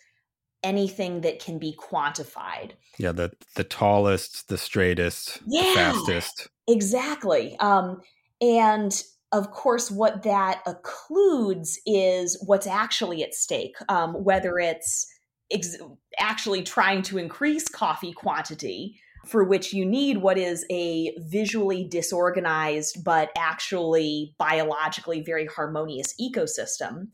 anything 0.63 1.21
that 1.21 1.39
can 1.39 1.60
be 1.60 1.76
quantified. 1.78 2.71
Yeah, 2.97 3.12
the 3.12 3.32
the 3.56 3.63
tallest, 3.63 4.47
the 4.49 4.58
straightest, 4.58 5.41
yeah, 5.47 5.62
the 5.62 5.73
fastest. 5.76 6.49
Exactly. 6.67 7.58
Um, 7.60 8.02
and 8.41 9.04
of 9.32 9.52
course, 9.52 9.89
what 9.89 10.23
that 10.23 10.63
occludes 10.65 11.78
is 11.86 12.41
what's 12.45 12.67
actually 12.67 13.23
at 13.23 13.34
stake, 13.34 13.76
um, 13.89 14.23
whether 14.23 14.60
it's 14.60 15.08
ex- 15.52 15.78
actually 16.19 16.62
trying 16.62 17.02
to 17.04 17.17
increase 17.17 17.67
coffee 17.67 18.13
quantity, 18.13 18.99
for 19.26 19.43
which 19.43 19.73
you 19.73 19.86
need 19.86 20.17
what 20.17 20.38
is 20.38 20.65
a 20.69 21.15
visually 21.17 21.84
disorganized 21.88 23.04
but 23.04 23.32
actually 23.38 24.36
biologically 24.38 25.21
very 25.21 25.47
harmonious 25.47 26.13
ecosystem, 26.21 27.08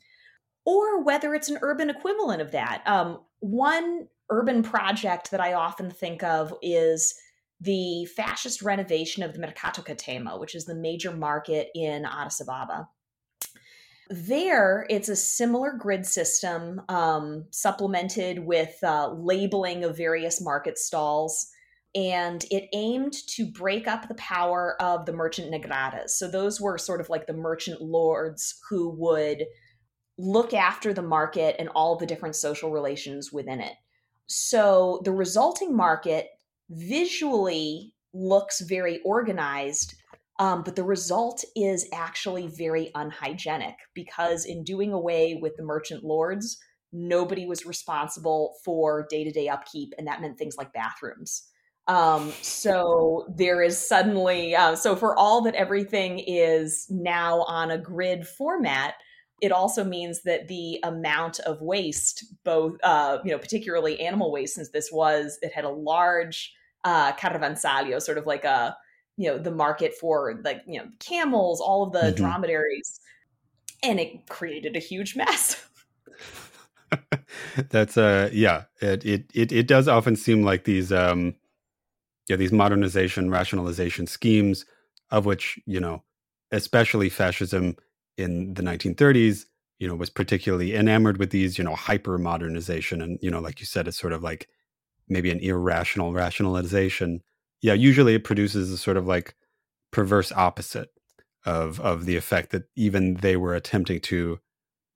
or 0.69 1.01
whether 1.01 1.33
it's 1.33 1.49
an 1.49 1.57
urban 1.63 1.89
equivalent 1.89 2.43
of 2.43 2.51
that. 2.51 2.83
Um, 2.85 3.21
one 3.39 4.07
urban 4.29 4.61
project 4.61 5.31
that 5.31 5.41
I 5.41 5.53
often 5.53 5.89
think 5.89 6.21
of 6.21 6.53
is 6.61 7.15
the 7.59 8.05
fascist 8.05 8.61
renovation 8.61 9.23
of 9.23 9.33
the 9.33 9.39
Mercato 9.39 9.81
Catema, 9.81 10.39
which 10.39 10.53
is 10.53 10.65
the 10.65 10.75
major 10.75 11.11
market 11.11 11.69
in 11.73 12.05
Addis 12.05 12.39
Ababa. 12.39 12.87
There, 14.11 14.85
it's 14.91 15.09
a 15.09 15.15
similar 15.15 15.73
grid 15.73 16.05
system 16.05 16.83
um, 16.87 17.45
supplemented 17.49 18.37
with 18.37 18.77
uh, 18.83 19.11
labeling 19.13 19.83
of 19.83 19.97
various 19.97 20.39
market 20.39 20.77
stalls. 20.77 21.47
And 21.95 22.45
it 22.51 22.69
aimed 22.73 23.13
to 23.29 23.47
break 23.47 23.87
up 23.87 24.07
the 24.07 24.13
power 24.13 24.79
of 24.79 25.07
the 25.07 25.13
merchant 25.13 25.51
negadras. 25.51 26.11
So, 26.11 26.27
those 26.27 26.61
were 26.61 26.77
sort 26.77 27.01
of 27.01 27.09
like 27.09 27.25
the 27.25 27.33
merchant 27.33 27.81
lords 27.81 28.59
who 28.69 28.91
would 28.91 29.45
look 30.19 30.53
after 30.53 30.93
the 30.93 31.01
market 31.01 31.55
and 31.59 31.69
all 31.69 31.95
the 31.95 32.05
different 32.05 32.35
social 32.35 32.71
relations 32.71 33.31
within 33.31 33.61
it. 33.61 33.73
So 34.27 35.01
the 35.05 35.13
resulting 35.13 35.75
market 35.75 36.27
visually 36.69 37.93
looks 38.13 38.59
very 38.59 38.99
organized, 39.05 39.95
um, 40.37 40.63
but 40.63 40.75
the 40.75 40.83
result 40.83 41.45
is 41.55 41.87
actually 41.93 42.47
very 42.47 42.91
unhygienic 42.95 43.75
because 43.93 44.45
in 44.45 44.65
doing 44.65 44.91
away 44.91 45.39
with 45.41 45.55
the 45.55 45.63
merchant 45.63 46.03
lords, 46.03 46.57
nobody 46.91 47.45
was 47.45 47.65
responsible 47.65 48.55
for 48.65 49.07
day 49.09 49.23
to 49.23 49.31
day 49.31 49.47
upkeep, 49.47 49.93
and 49.97 50.05
that 50.07 50.21
meant 50.21 50.37
things 50.37 50.57
like 50.57 50.73
bathrooms. 50.73 51.47
Um, 51.87 52.33
so 52.41 53.25
there 53.35 53.61
is 53.61 53.77
suddenly, 53.77 54.53
uh, 54.53 54.75
so 54.75 54.95
for 54.97 55.17
all 55.17 55.41
that 55.43 55.55
everything 55.55 56.19
is 56.19 56.87
now 56.89 57.43
on 57.43 57.71
a 57.71 57.77
grid 57.77 58.27
format, 58.27 58.95
it 59.41 59.51
also 59.51 59.83
means 59.83 60.23
that 60.23 60.47
the 60.47 60.79
amount 60.83 61.39
of 61.41 61.61
waste, 61.61 62.25
both, 62.43 62.77
uh, 62.83 63.19
you 63.23 63.31
know, 63.31 63.37
particularly 63.37 63.99
animal 63.99 64.31
waste, 64.31 64.55
since 64.55 64.69
this 64.69 64.91
was, 64.91 65.39
it 65.41 65.53
had 65.53 65.65
a 65.65 65.69
large 65.69 66.53
uh, 66.83 67.13
caravanserraglio, 67.13 68.01
sort 68.01 68.17
of 68.17 68.25
like 68.25 68.45
a, 68.45 68.75
you 69.17 69.29
know, 69.29 69.37
the 69.37 69.51
market 69.51 69.93
for 69.93 70.39
like, 70.43 70.61
you 70.67 70.79
know, 70.79 70.87
camels, 70.99 71.59
all 71.59 71.83
of 71.83 71.91
the 71.91 71.99
mm-hmm. 71.99 72.15
dromedaries, 72.15 72.99
and 73.83 73.99
it 73.99 74.27
created 74.29 74.75
a 74.75 74.79
huge 74.79 75.15
mess. 75.15 75.65
That's 77.69 77.97
uh 77.97 78.29
yeah, 78.33 78.63
it, 78.81 79.05
it 79.05 79.25
it 79.33 79.51
it 79.51 79.67
does 79.67 79.87
often 79.87 80.15
seem 80.15 80.43
like 80.43 80.63
these 80.63 80.91
um 80.91 81.35
yeah, 82.27 82.35
these 82.35 82.51
modernization 82.51 83.29
rationalization 83.31 84.07
schemes 84.07 84.65
of 85.11 85.25
which, 85.25 85.59
you 85.65 85.79
know, 85.79 86.03
especially 86.51 87.09
fascism 87.09 87.75
in 88.19 88.53
the 88.53 88.61
1930s, 88.61 89.45
you 89.79 89.87
know, 89.87 89.95
was 89.95 90.09
particularly 90.09 90.75
enamored 90.75 91.17
with 91.17 91.31
these, 91.31 91.57
you 91.57 91.63
know, 91.63 91.75
hyper 91.75 92.17
modernization. 92.17 93.01
And, 93.01 93.17
you 93.21 93.31
know, 93.31 93.39
like 93.39 93.59
you 93.59 93.65
said, 93.65 93.87
it's 93.87 93.97
sort 93.97 94.13
of 94.13 94.21
like 94.21 94.47
maybe 95.07 95.31
an 95.31 95.39
irrational 95.39 96.13
rationalization. 96.13 97.21
Yeah, 97.61 97.73
usually 97.73 98.15
it 98.15 98.23
produces 98.23 98.71
a 98.71 98.77
sort 98.77 98.97
of 98.97 99.07
like 99.07 99.35
perverse 99.91 100.31
opposite 100.31 100.89
of 101.45 101.79
of 101.79 102.05
the 102.05 102.17
effect 102.17 102.51
that 102.51 102.63
even 102.75 103.15
they 103.15 103.37
were 103.37 103.55
attempting 103.55 103.99
to 104.01 104.39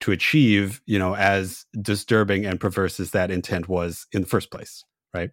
to 0.02 0.12
achieve, 0.12 0.82
you 0.86 1.00
know, 1.00 1.16
as 1.16 1.66
disturbing 1.82 2.46
and 2.46 2.60
perverse 2.60 3.00
as 3.00 3.12
that 3.12 3.32
intent 3.32 3.70
was 3.70 4.06
in 4.12 4.22
the 4.22 4.28
first 4.28 4.52
place, 4.52 4.84
right? 5.14 5.32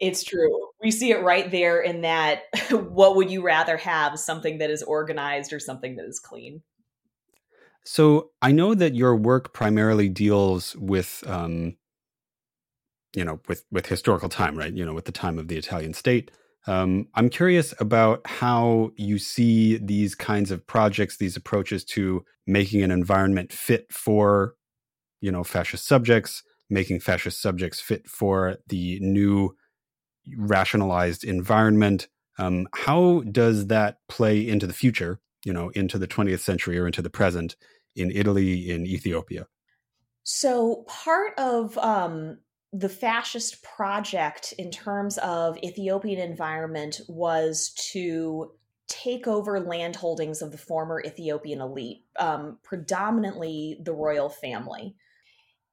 It's 0.00 0.24
true. 0.24 0.68
We 0.82 0.90
see 0.90 1.10
it 1.10 1.22
right 1.22 1.50
there 1.50 1.80
in 1.80 2.00
that 2.02 2.44
what 2.70 3.16
would 3.16 3.30
you 3.30 3.42
rather 3.42 3.76
have, 3.76 4.18
something 4.18 4.58
that 4.58 4.70
is 4.70 4.82
organized 4.82 5.52
or 5.52 5.60
something 5.60 5.96
that 5.96 6.06
is 6.06 6.18
clean? 6.18 6.62
So 7.86 8.32
I 8.42 8.52
know 8.52 8.74
that 8.74 8.94
your 8.94 9.16
work 9.16 9.52
primarily 9.54 10.08
deals 10.10 10.76
with, 10.76 11.22
um, 11.26 11.76
you 13.14 13.24
know, 13.24 13.40
with 13.48 13.64
with 13.70 13.86
historical 13.86 14.28
time, 14.28 14.56
right? 14.56 14.72
You 14.72 14.84
know, 14.84 14.94
with 14.94 15.04
the 15.06 15.12
time 15.12 15.38
of 15.38 15.48
the 15.48 15.56
Italian 15.56 15.94
state. 15.94 16.30
Um, 16.66 17.06
I'm 17.14 17.30
curious 17.30 17.72
about 17.78 18.26
how 18.26 18.90
you 18.96 19.18
see 19.18 19.76
these 19.78 20.14
kinds 20.16 20.50
of 20.50 20.66
projects, 20.66 21.16
these 21.16 21.36
approaches 21.36 21.84
to 21.86 22.24
making 22.46 22.82
an 22.82 22.90
environment 22.90 23.52
fit 23.52 23.86
for, 23.92 24.54
you 25.20 25.32
know, 25.32 25.44
fascist 25.44 25.86
subjects, 25.86 26.42
making 26.70 27.00
fascist 27.00 27.42
subjects 27.42 27.80
fit 27.80 28.08
for 28.08 28.56
the 28.68 28.98
new 29.00 29.54
rationalized 30.36 31.24
environment. 31.24 32.08
Um, 32.38 32.68
how 32.74 33.22
does 33.32 33.68
that 33.68 33.98
play 34.08 34.46
into 34.46 34.66
the 34.66 34.72
future? 34.72 35.20
You 35.44 35.52
know, 35.52 35.70
into 35.70 35.98
the 35.98 36.08
20th 36.08 36.40
century 36.40 36.78
or 36.78 36.86
into 36.86 37.02
the 37.02 37.10
present 37.10 37.56
in 37.96 38.10
Italy, 38.10 38.70
in 38.70 38.86
Ethiopia? 38.86 39.46
So, 40.22 40.84
part 40.86 41.38
of 41.38 41.76
um, 41.78 42.38
the 42.72 42.88
fascist 42.88 43.62
project 43.62 44.54
in 44.58 44.70
terms 44.70 45.18
of 45.18 45.56
Ethiopian 45.58 46.18
environment 46.18 47.00
was 47.08 47.72
to 47.92 48.52
take 48.88 49.26
over 49.26 49.58
land 49.60 49.96
holdings 49.96 50.42
of 50.42 50.52
the 50.52 50.58
former 50.58 51.02
Ethiopian 51.04 51.60
elite, 51.60 52.04
um, 52.18 52.58
predominantly 52.62 53.78
the 53.82 53.92
royal 53.92 54.28
family. 54.28 54.94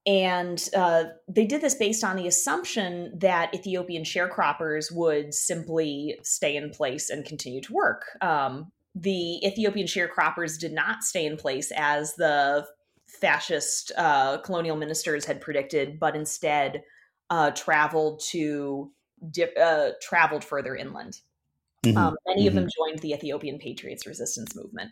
And 0.05 0.67
uh, 0.75 1.05
they 1.27 1.45
did 1.45 1.61
this 1.61 1.75
based 1.75 2.03
on 2.03 2.17
the 2.17 2.27
assumption 2.27 3.17
that 3.19 3.53
Ethiopian 3.53 4.03
sharecroppers 4.03 4.93
would 4.93 5.33
simply 5.33 6.17
stay 6.23 6.55
in 6.55 6.71
place 6.71 7.09
and 7.09 7.23
continue 7.23 7.61
to 7.61 7.73
work. 7.73 8.03
Um, 8.21 8.71
the 8.95 9.45
Ethiopian 9.45 9.87
sharecroppers 9.87 10.59
did 10.59 10.71
not 10.71 11.03
stay 11.03 11.25
in 11.25 11.37
place 11.37 11.71
as 11.75 12.13
the 12.15 12.65
fascist 13.07 13.91
uh, 13.97 14.37
colonial 14.39 14.75
ministers 14.75 15.25
had 15.25 15.41
predicted, 15.41 15.99
but 15.99 16.15
instead 16.15 16.83
uh, 17.29 17.51
traveled 17.51 18.21
to 18.29 18.91
dip, 19.31 19.53
uh, 19.59 19.91
traveled 20.01 20.43
further 20.43 20.75
inland. 20.75 21.19
Mm-hmm. 21.83 21.97
Um, 21.97 22.15
many 22.27 22.41
mm-hmm. 22.41 22.47
of 22.49 22.53
them 22.53 22.63
mm-hmm. 22.65 22.91
joined 22.91 22.99
the 22.99 23.11
Ethiopian 23.13 23.57
Patriots 23.57 24.05
Resistance 24.05 24.55
Movement. 24.55 24.91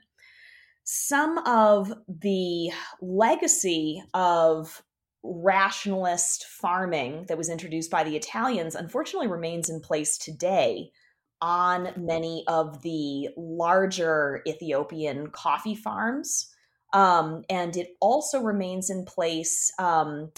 Some 0.84 1.38
of 1.40 1.94
the 2.08 2.72
legacy 3.02 4.04
of 4.14 4.82
rationalist 5.24 6.46
farming 6.46 7.26
that 7.28 7.38
was 7.38 7.50
introduced 7.50 7.92
by 7.92 8.04
the 8.04 8.16
Italians 8.16 8.74
unfortunately 8.74 9.28
remains 9.28 9.70
in 9.70 9.80
place 9.80 10.18
today 10.18 10.92
on 11.42 11.92
many 11.98 12.44
of 12.48 12.82
the 12.82 13.30
larger 13.36 14.42
Ethiopian 14.48 15.28
coffee 15.32 15.76
farms. 15.76 16.48
Um, 16.94 17.44
and 17.50 17.76
it 17.76 17.96
also 18.00 18.42
remains 18.42 18.90
in 18.90 19.06
place 19.06 19.72
um, 19.80 20.32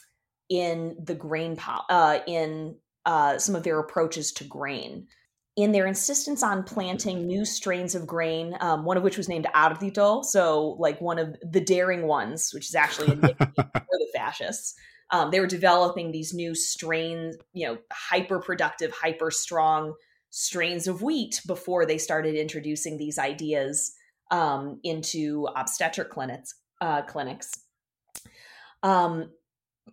in 0.50 0.96
the 1.04 1.16
grain, 1.16 1.56
po- 1.56 1.84
uh, 1.90 2.20
in 2.28 2.78
uh, 3.06 3.38
some 3.38 3.56
of 3.56 3.64
their 3.64 3.80
approaches 3.80 4.32
to 4.34 4.44
grain. 4.44 5.08
In 5.56 5.72
their 5.72 5.86
insistence 5.86 6.42
on 6.42 6.64
planting 6.64 7.28
new 7.28 7.46
strains 7.46 7.94
of 7.94 8.08
grain, 8.08 8.56
um, 8.60 8.86
one 8.86 8.98
of 8.98 9.04
which 9.04 9.18
was 9.18 9.30
named 9.30 9.46
Ardito, 9.54 10.24
so 10.26 10.76
like 10.80 11.00
one 11.00 11.20
of 11.20 11.36
the 11.44 11.62
daring 11.62 12.08
ones, 12.08 12.52
which 12.54 12.70
is 12.70 12.76
actually 12.76 13.12
a 13.12 13.16
nickname 13.16 13.54
for 13.56 13.64
the 13.74 14.08
fascists. 14.16 14.74
Um, 15.12 15.30
they 15.30 15.40
were 15.40 15.48
developing 15.48 16.12
these 16.12 16.34
new 16.34 16.56
strains, 16.56 17.36
you 17.54 17.68
know, 17.68 17.78
hyper 17.92 18.40
productive, 18.40 18.92
hyper 18.92 19.30
strong 19.30 19.94
strains 20.36 20.88
of 20.88 21.04
wheat 21.04 21.40
before 21.46 21.86
they 21.86 22.00
started 22.00 22.34
introducing 22.34 22.98
these 22.98 23.20
ideas 23.20 23.94
um, 24.32 24.80
into 24.84 25.48
obstetric 25.56 26.10
clinics. 26.10 26.56
Uh, 26.82 27.04
clinics. 27.04 27.52
Um, 28.82 29.30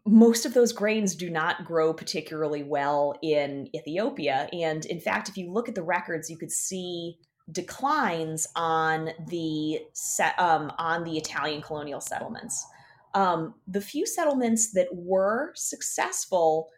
most 0.06 0.46
of 0.46 0.54
those 0.54 0.72
grains 0.72 1.14
do 1.14 1.28
not 1.28 1.66
grow 1.66 1.92
particularly 1.92 2.62
well 2.62 3.18
in 3.22 3.68
Ethiopia, 3.76 4.48
and 4.50 4.86
in 4.86 4.98
fact, 4.98 5.28
if 5.28 5.36
you 5.36 5.52
look 5.52 5.68
at 5.68 5.74
the 5.74 5.82
records, 5.82 6.30
you 6.30 6.38
could 6.38 6.50
see 6.50 7.18
declines 7.52 8.46
on 8.56 9.10
the 9.28 9.80
set, 9.92 10.38
um, 10.40 10.72
on 10.78 11.04
the 11.04 11.18
Italian 11.18 11.60
colonial 11.60 12.00
settlements. 12.00 12.64
Um, 13.12 13.56
the 13.68 13.82
few 13.82 14.06
settlements 14.06 14.72
that 14.72 14.88
were 14.90 15.52
successful 15.54 16.70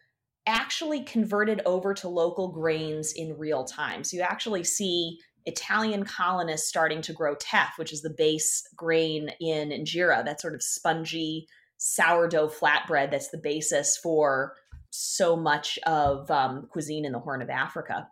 actually 0.45 1.03
converted 1.03 1.61
over 1.65 1.93
to 1.93 2.09
local 2.09 2.49
grains 2.49 3.13
in 3.13 3.37
real 3.37 3.63
time. 3.63 4.03
So 4.03 4.17
you 4.17 4.23
actually 4.23 4.63
see 4.63 5.19
Italian 5.45 6.03
colonists 6.05 6.67
starting 6.67 7.01
to 7.03 7.13
grow 7.13 7.35
teff, 7.35 7.73
which 7.77 7.93
is 7.93 8.01
the 8.01 8.13
base 8.17 8.67
grain 8.75 9.29
in 9.39 9.69
injera, 9.69 10.23
that 10.25 10.41
sort 10.41 10.53
of 10.53 10.63
spongy 10.63 11.47
sourdough 11.77 12.49
flatbread 12.49 13.11
that's 13.11 13.29
the 13.29 13.37
basis 13.37 13.97
for 13.97 14.55
so 14.89 15.35
much 15.35 15.79
of 15.85 16.29
um, 16.29 16.67
cuisine 16.69 17.03
in 17.05 17.11
the 17.11 17.19
Horn 17.19 17.41
of 17.41 17.49
Africa. 17.49 18.07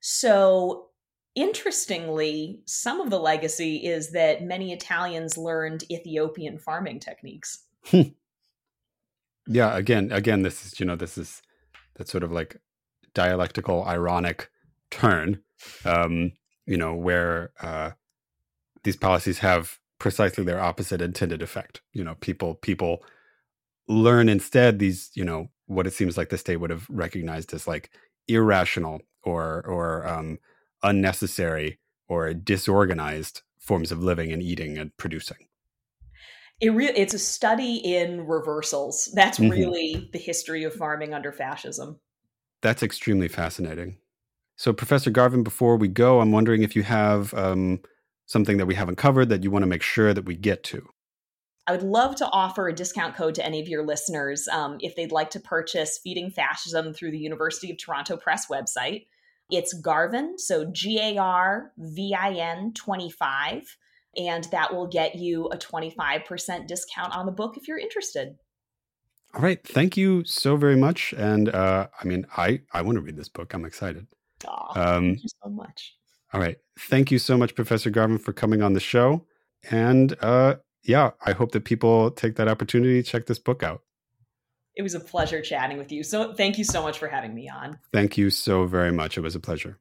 So, 0.00 0.88
interestingly, 1.34 2.62
some 2.66 3.00
of 3.00 3.10
the 3.10 3.20
legacy 3.20 3.76
is 3.76 4.12
that 4.12 4.42
many 4.42 4.72
Italians 4.72 5.38
learned 5.38 5.84
Ethiopian 5.90 6.58
farming 6.58 7.00
techniques. 7.00 7.64
yeah 9.46 9.76
again 9.76 10.10
again 10.12 10.42
this 10.42 10.64
is 10.64 10.80
you 10.80 10.86
know 10.86 10.96
this 10.96 11.18
is 11.18 11.42
that 11.96 12.08
sort 12.08 12.22
of 12.22 12.32
like 12.32 12.60
dialectical 13.14 13.84
ironic 13.84 14.50
turn 14.90 15.40
um 15.84 16.32
you 16.66 16.76
know 16.76 16.94
where 16.94 17.52
uh 17.60 17.90
these 18.82 18.96
policies 18.96 19.38
have 19.38 19.78
precisely 19.98 20.44
their 20.44 20.60
opposite 20.60 21.00
intended 21.00 21.42
effect. 21.42 21.82
You 21.92 22.02
know 22.04 22.16
people 22.16 22.54
people 22.56 23.04
learn 23.88 24.28
instead 24.28 24.78
these 24.78 25.10
you 25.14 25.24
know 25.24 25.50
what 25.66 25.86
it 25.86 25.92
seems 25.92 26.16
like 26.16 26.30
the 26.30 26.38
state 26.38 26.56
would 26.56 26.70
have 26.70 26.86
recognized 26.88 27.52
as 27.54 27.68
like 27.68 27.90
irrational 28.28 29.00
or 29.22 29.64
or 29.66 30.08
um 30.08 30.38
unnecessary 30.82 31.78
or 32.08 32.32
disorganized 32.32 33.42
forms 33.58 33.92
of 33.92 34.02
living 34.02 34.32
and 34.32 34.42
eating 34.42 34.78
and 34.78 34.96
producing 34.96 35.36
it 36.60 36.70
really 36.70 36.98
it's 36.98 37.14
a 37.14 37.18
study 37.18 37.76
in 37.76 38.26
reversals. 38.26 39.10
That's 39.14 39.38
mm-hmm. 39.38 39.50
really 39.50 40.10
the 40.12 40.18
history 40.18 40.64
of 40.64 40.74
farming 40.74 41.14
under 41.14 41.32
fascism. 41.32 41.98
That's 42.62 42.82
extremely 42.82 43.28
fascinating. 43.28 43.98
So, 44.56 44.74
Professor 44.74 45.10
Garvin, 45.10 45.42
before 45.42 45.76
we 45.76 45.88
go, 45.88 46.20
I'm 46.20 46.32
wondering 46.32 46.62
if 46.62 46.76
you 46.76 46.82
have 46.82 47.32
um, 47.32 47.80
something 48.26 48.58
that 48.58 48.66
we 48.66 48.74
haven't 48.74 48.96
covered 48.96 49.30
that 49.30 49.42
you 49.42 49.50
want 49.50 49.62
to 49.62 49.66
make 49.66 49.82
sure 49.82 50.12
that 50.12 50.26
we 50.26 50.36
get 50.36 50.62
to. 50.64 50.86
I 51.66 51.72
would 51.72 51.82
love 51.82 52.16
to 52.16 52.28
offer 52.30 52.68
a 52.68 52.74
discount 52.74 53.16
code 53.16 53.34
to 53.36 53.46
any 53.46 53.60
of 53.60 53.68
your 53.68 53.86
listeners 53.86 54.48
um, 54.48 54.76
if 54.80 54.96
they'd 54.96 55.12
like 55.12 55.30
to 55.30 55.40
purchase 55.40 55.98
Feeding 56.02 56.30
Fascism 56.30 56.92
through 56.92 57.12
the 57.12 57.18
University 57.18 57.70
of 57.70 57.78
Toronto 57.78 58.16
Press 58.16 58.48
website. 58.48 59.06
It's 59.50 59.72
Garvin, 59.72 60.38
so 60.38 60.70
G 60.70 60.98
A 61.00 61.16
R 61.16 61.72
V 61.78 62.14
I 62.14 62.32
N 62.32 62.72
25 62.74 63.76
and 64.16 64.44
that 64.50 64.74
will 64.74 64.86
get 64.86 65.14
you 65.14 65.46
a 65.46 65.56
25% 65.56 66.66
discount 66.66 67.16
on 67.16 67.26
the 67.26 67.32
book 67.32 67.56
if 67.56 67.68
you're 67.68 67.78
interested. 67.78 68.36
All 69.34 69.42
right, 69.42 69.64
thank 69.64 69.96
you 69.96 70.24
so 70.24 70.56
very 70.56 70.76
much. 70.76 71.12
And 71.16 71.48
uh, 71.48 71.86
I 72.00 72.04
mean, 72.04 72.26
I 72.36 72.62
I 72.72 72.82
want 72.82 72.96
to 72.96 73.02
read 73.02 73.16
this 73.16 73.28
book. 73.28 73.54
I'm 73.54 73.64
excited. 73.64 74.06
um, 74.74 75.04
thank 75.04 75.22
you 75.22 75.28
so 75.42 75.50
much. 75.50 75.94
All 76.32 76.40
right, 76.40 76.56
thank 76.78 77.10
you 77.10 77.18
so 77.18 77.36
much, 77.36 77.54
Professor 77.54 77.90
Garvin, 77.90 78.18
for 78.18 78.32
coming 78.32 78.62
on 78.62 78.72
the 78.72 78.80
show. 78.80 79.26
And 79.70 80.16
uh, 80.20 80.56
yeah, 80.82 81.10
I 81.24 81.32
hope 81.32 81.52
that 81.52 81.64
people 81.64 82.10
take 82.10 82.36
that 82.36 82.48
opportunity 82.48 83.02
to 83.02 83.08
check 83.08 83.26
this 83.26 83.38
book 83.38 83.62
out. 83.62 83.82
It 84.76 84.82
was 84.82 84.94
a 84.94 85.00
pleasure 85.00 85.42
chatting 85.42 85.78
with 85.78 85.92
you. 85.92 86.02
So 86.02 86.32
thank 86.32 86.56
you 86.56 86.64
so 86.64 86.82
much 86.82 86.98
for 86.98 87.08
having 87.08 87.34
me 87.34 87.48
on. 87.48 87.78
Thank 87.92 88.16
you 88.16 88.30
so 88.30 88.66
very 88.66 88.92
much. 88.92 89.18
It 89.18 89.20
was 89.20 89.34
a 89.34 89.40
pleasure. 89.40 89.78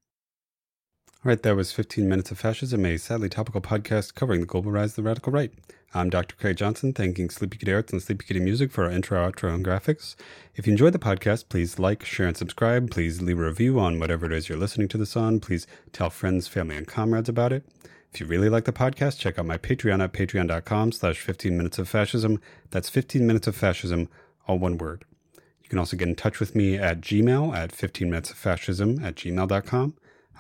All 1.25 1.29
right, 1.29 1.43
that 1.43 1.57
was 1.57 1.73
15 1.73 2.07
Minutes 2.07 2.31
of 2.31 2.39
Fascism, 2.39 2.85
a 2.85 2.95
sadly 2.95 3.27
topical 3.27 3.59
podcast 3.59 4.15
covering 4.15 4.39
the 4.39 4.47
global 4.47 4.71
rise 4.71 4.91
of 4.91 4.95
the 4.95 5.03
radical 5.03 5.33
right. 5.33 5.51
I'm 5.93 6.09
Dr. 6.09 6.37
Craig 6.37 6.55
Johnson, 6.55 6.93
thanking 6.93 7.29
Sleepy 7.29 7.57
Kitty 7.57 7.73
Arts 7.73 7.91
and 7.91 8.01
Sleepy 8.01 8.25
Kitty 8.25 8.39
Music 8.39 8.71
for 8.71 8.85
our 8.85 8.89
intro, 8.89 9.29
outro, 9.29 9.53
and 9.53 9.65
graphics. 9.65 10.15
If 10.55 10.65
you 10.65 10.71
enjoyed 10.71 10.93
the 10.93 10.97
podcast, 10.97 11.49
please 11.49 11.77
like, 11.77 12.05
share, 12.05 12.27
and 12.27 12.37
subscribe. 12.37 12.89
Please 12.89 13.21
leave 13.21 13.37
a 13.37 13.43
review 13.43 13.81
on 13.81 13.99
whatever 13.99 14.27
it 14.27 14.31
is 14.31 14.47
you're 14.47 14.57
listening 14.57 14.87
to 14.87 14.97
this 14.97 15.17
on. 15.17 15.41
Please 15.41 15.67
tell 15.91 16.09
friends, 16.09 16.47
family, 16.47 16.77
and 16.77 16.87
comrades 16.87 17.27
about 17.27 17.51
it. 17.51 17.65
If 18.13 18.21
you 18.21 18.25
really 18.25 18.47
like 18.47 18.63
the 18.63 18.71
podcast, 18.71 19.19
check 19.19 19.37
out 19.37 19.45
my 19.45 19.57
Patreon 19.57 20.01
at 20.01 20.13
patreon.com 20.13 20.93
slash 20.93 21.19
15 21.19 21.57
minutes 21.57 21.77
of 21.79 21.89
fascism. 21.89 22.39
That's 22.69 22.87
15 22.87 23.27
minutes 23.27 23.45
of 23.45 23.57
fascism, 23.57 24.07
all 24.47 24.57
one 24.57 24.77
word. 24.77 25.03
You 25.35 25.67
can 25.67 25.79
also 25.79 25.97
get 25.97 26.07
in 26.07 26.15
touch 26.15 26.39
with 26.39 26.55
me 26.55 26.77
at 26.77 27.01
gmail 27.01 27.53
at 27.53 27.73
15 27.73 28.09
minutes 28.09 28.31
of 28.31 28.37
fascism 28.37 29.03
at 29.03 29.15
gmail.com 29.15 29.95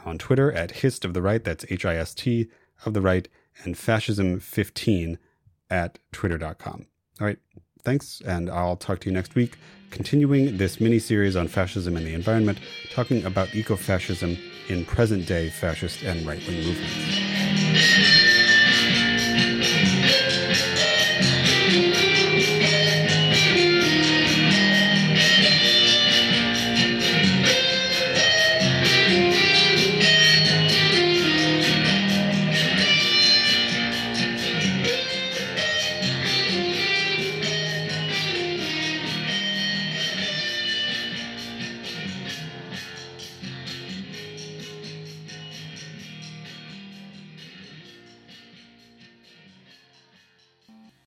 on 0.05 0.17
Twitter 0.17 0.51
at 0.51 0.71
Hist 0.71 1.05
of 1.05 1.13
the 1.13 1.21
Right, 1.21 1.43
that's 1.43 1.65
H 1.69 1.85
I 1.85 1.95
S 1.95 2.13
T 2.13 2.47
of 2.85 2.93
the 2.93 3.01
Right, 3.01 3.27
and 3.63 3.75
Fascism15 3.75 5.17
at 5.69 5.99
twitter.com. 6.11 6.85
All 7.19 7.27
right, 7.27 7.37
thanks, 7.83 8.21
and 8.25 8.49
I'll 8.49 8.77
talk 8.77 8.99
to 9.01 9.09
you 9.09 9.13
next 9.13 9.35
week, 9.35 9.57
continuing 9.91 10.57
this 10.57 10.79
mini 10.79 10.99
series 10.99 11.35
on 11.35 11.47
fascism 11.47 11.97
and 11.97 12.05
the 12.05 12.13
environment, 12.13 12.59
talking 12.91 13.23
about 13.25 13.53
eco 13.53 13.75
fascism 13.75 14.37
in 14.67 14.85
present 14.85 15.27
day 15.27 15.49
fascist 15.49 16.03
and 16.03 16.25
right 16.25 16.45
wing 16.47 16.63
movements. 16.63 18.18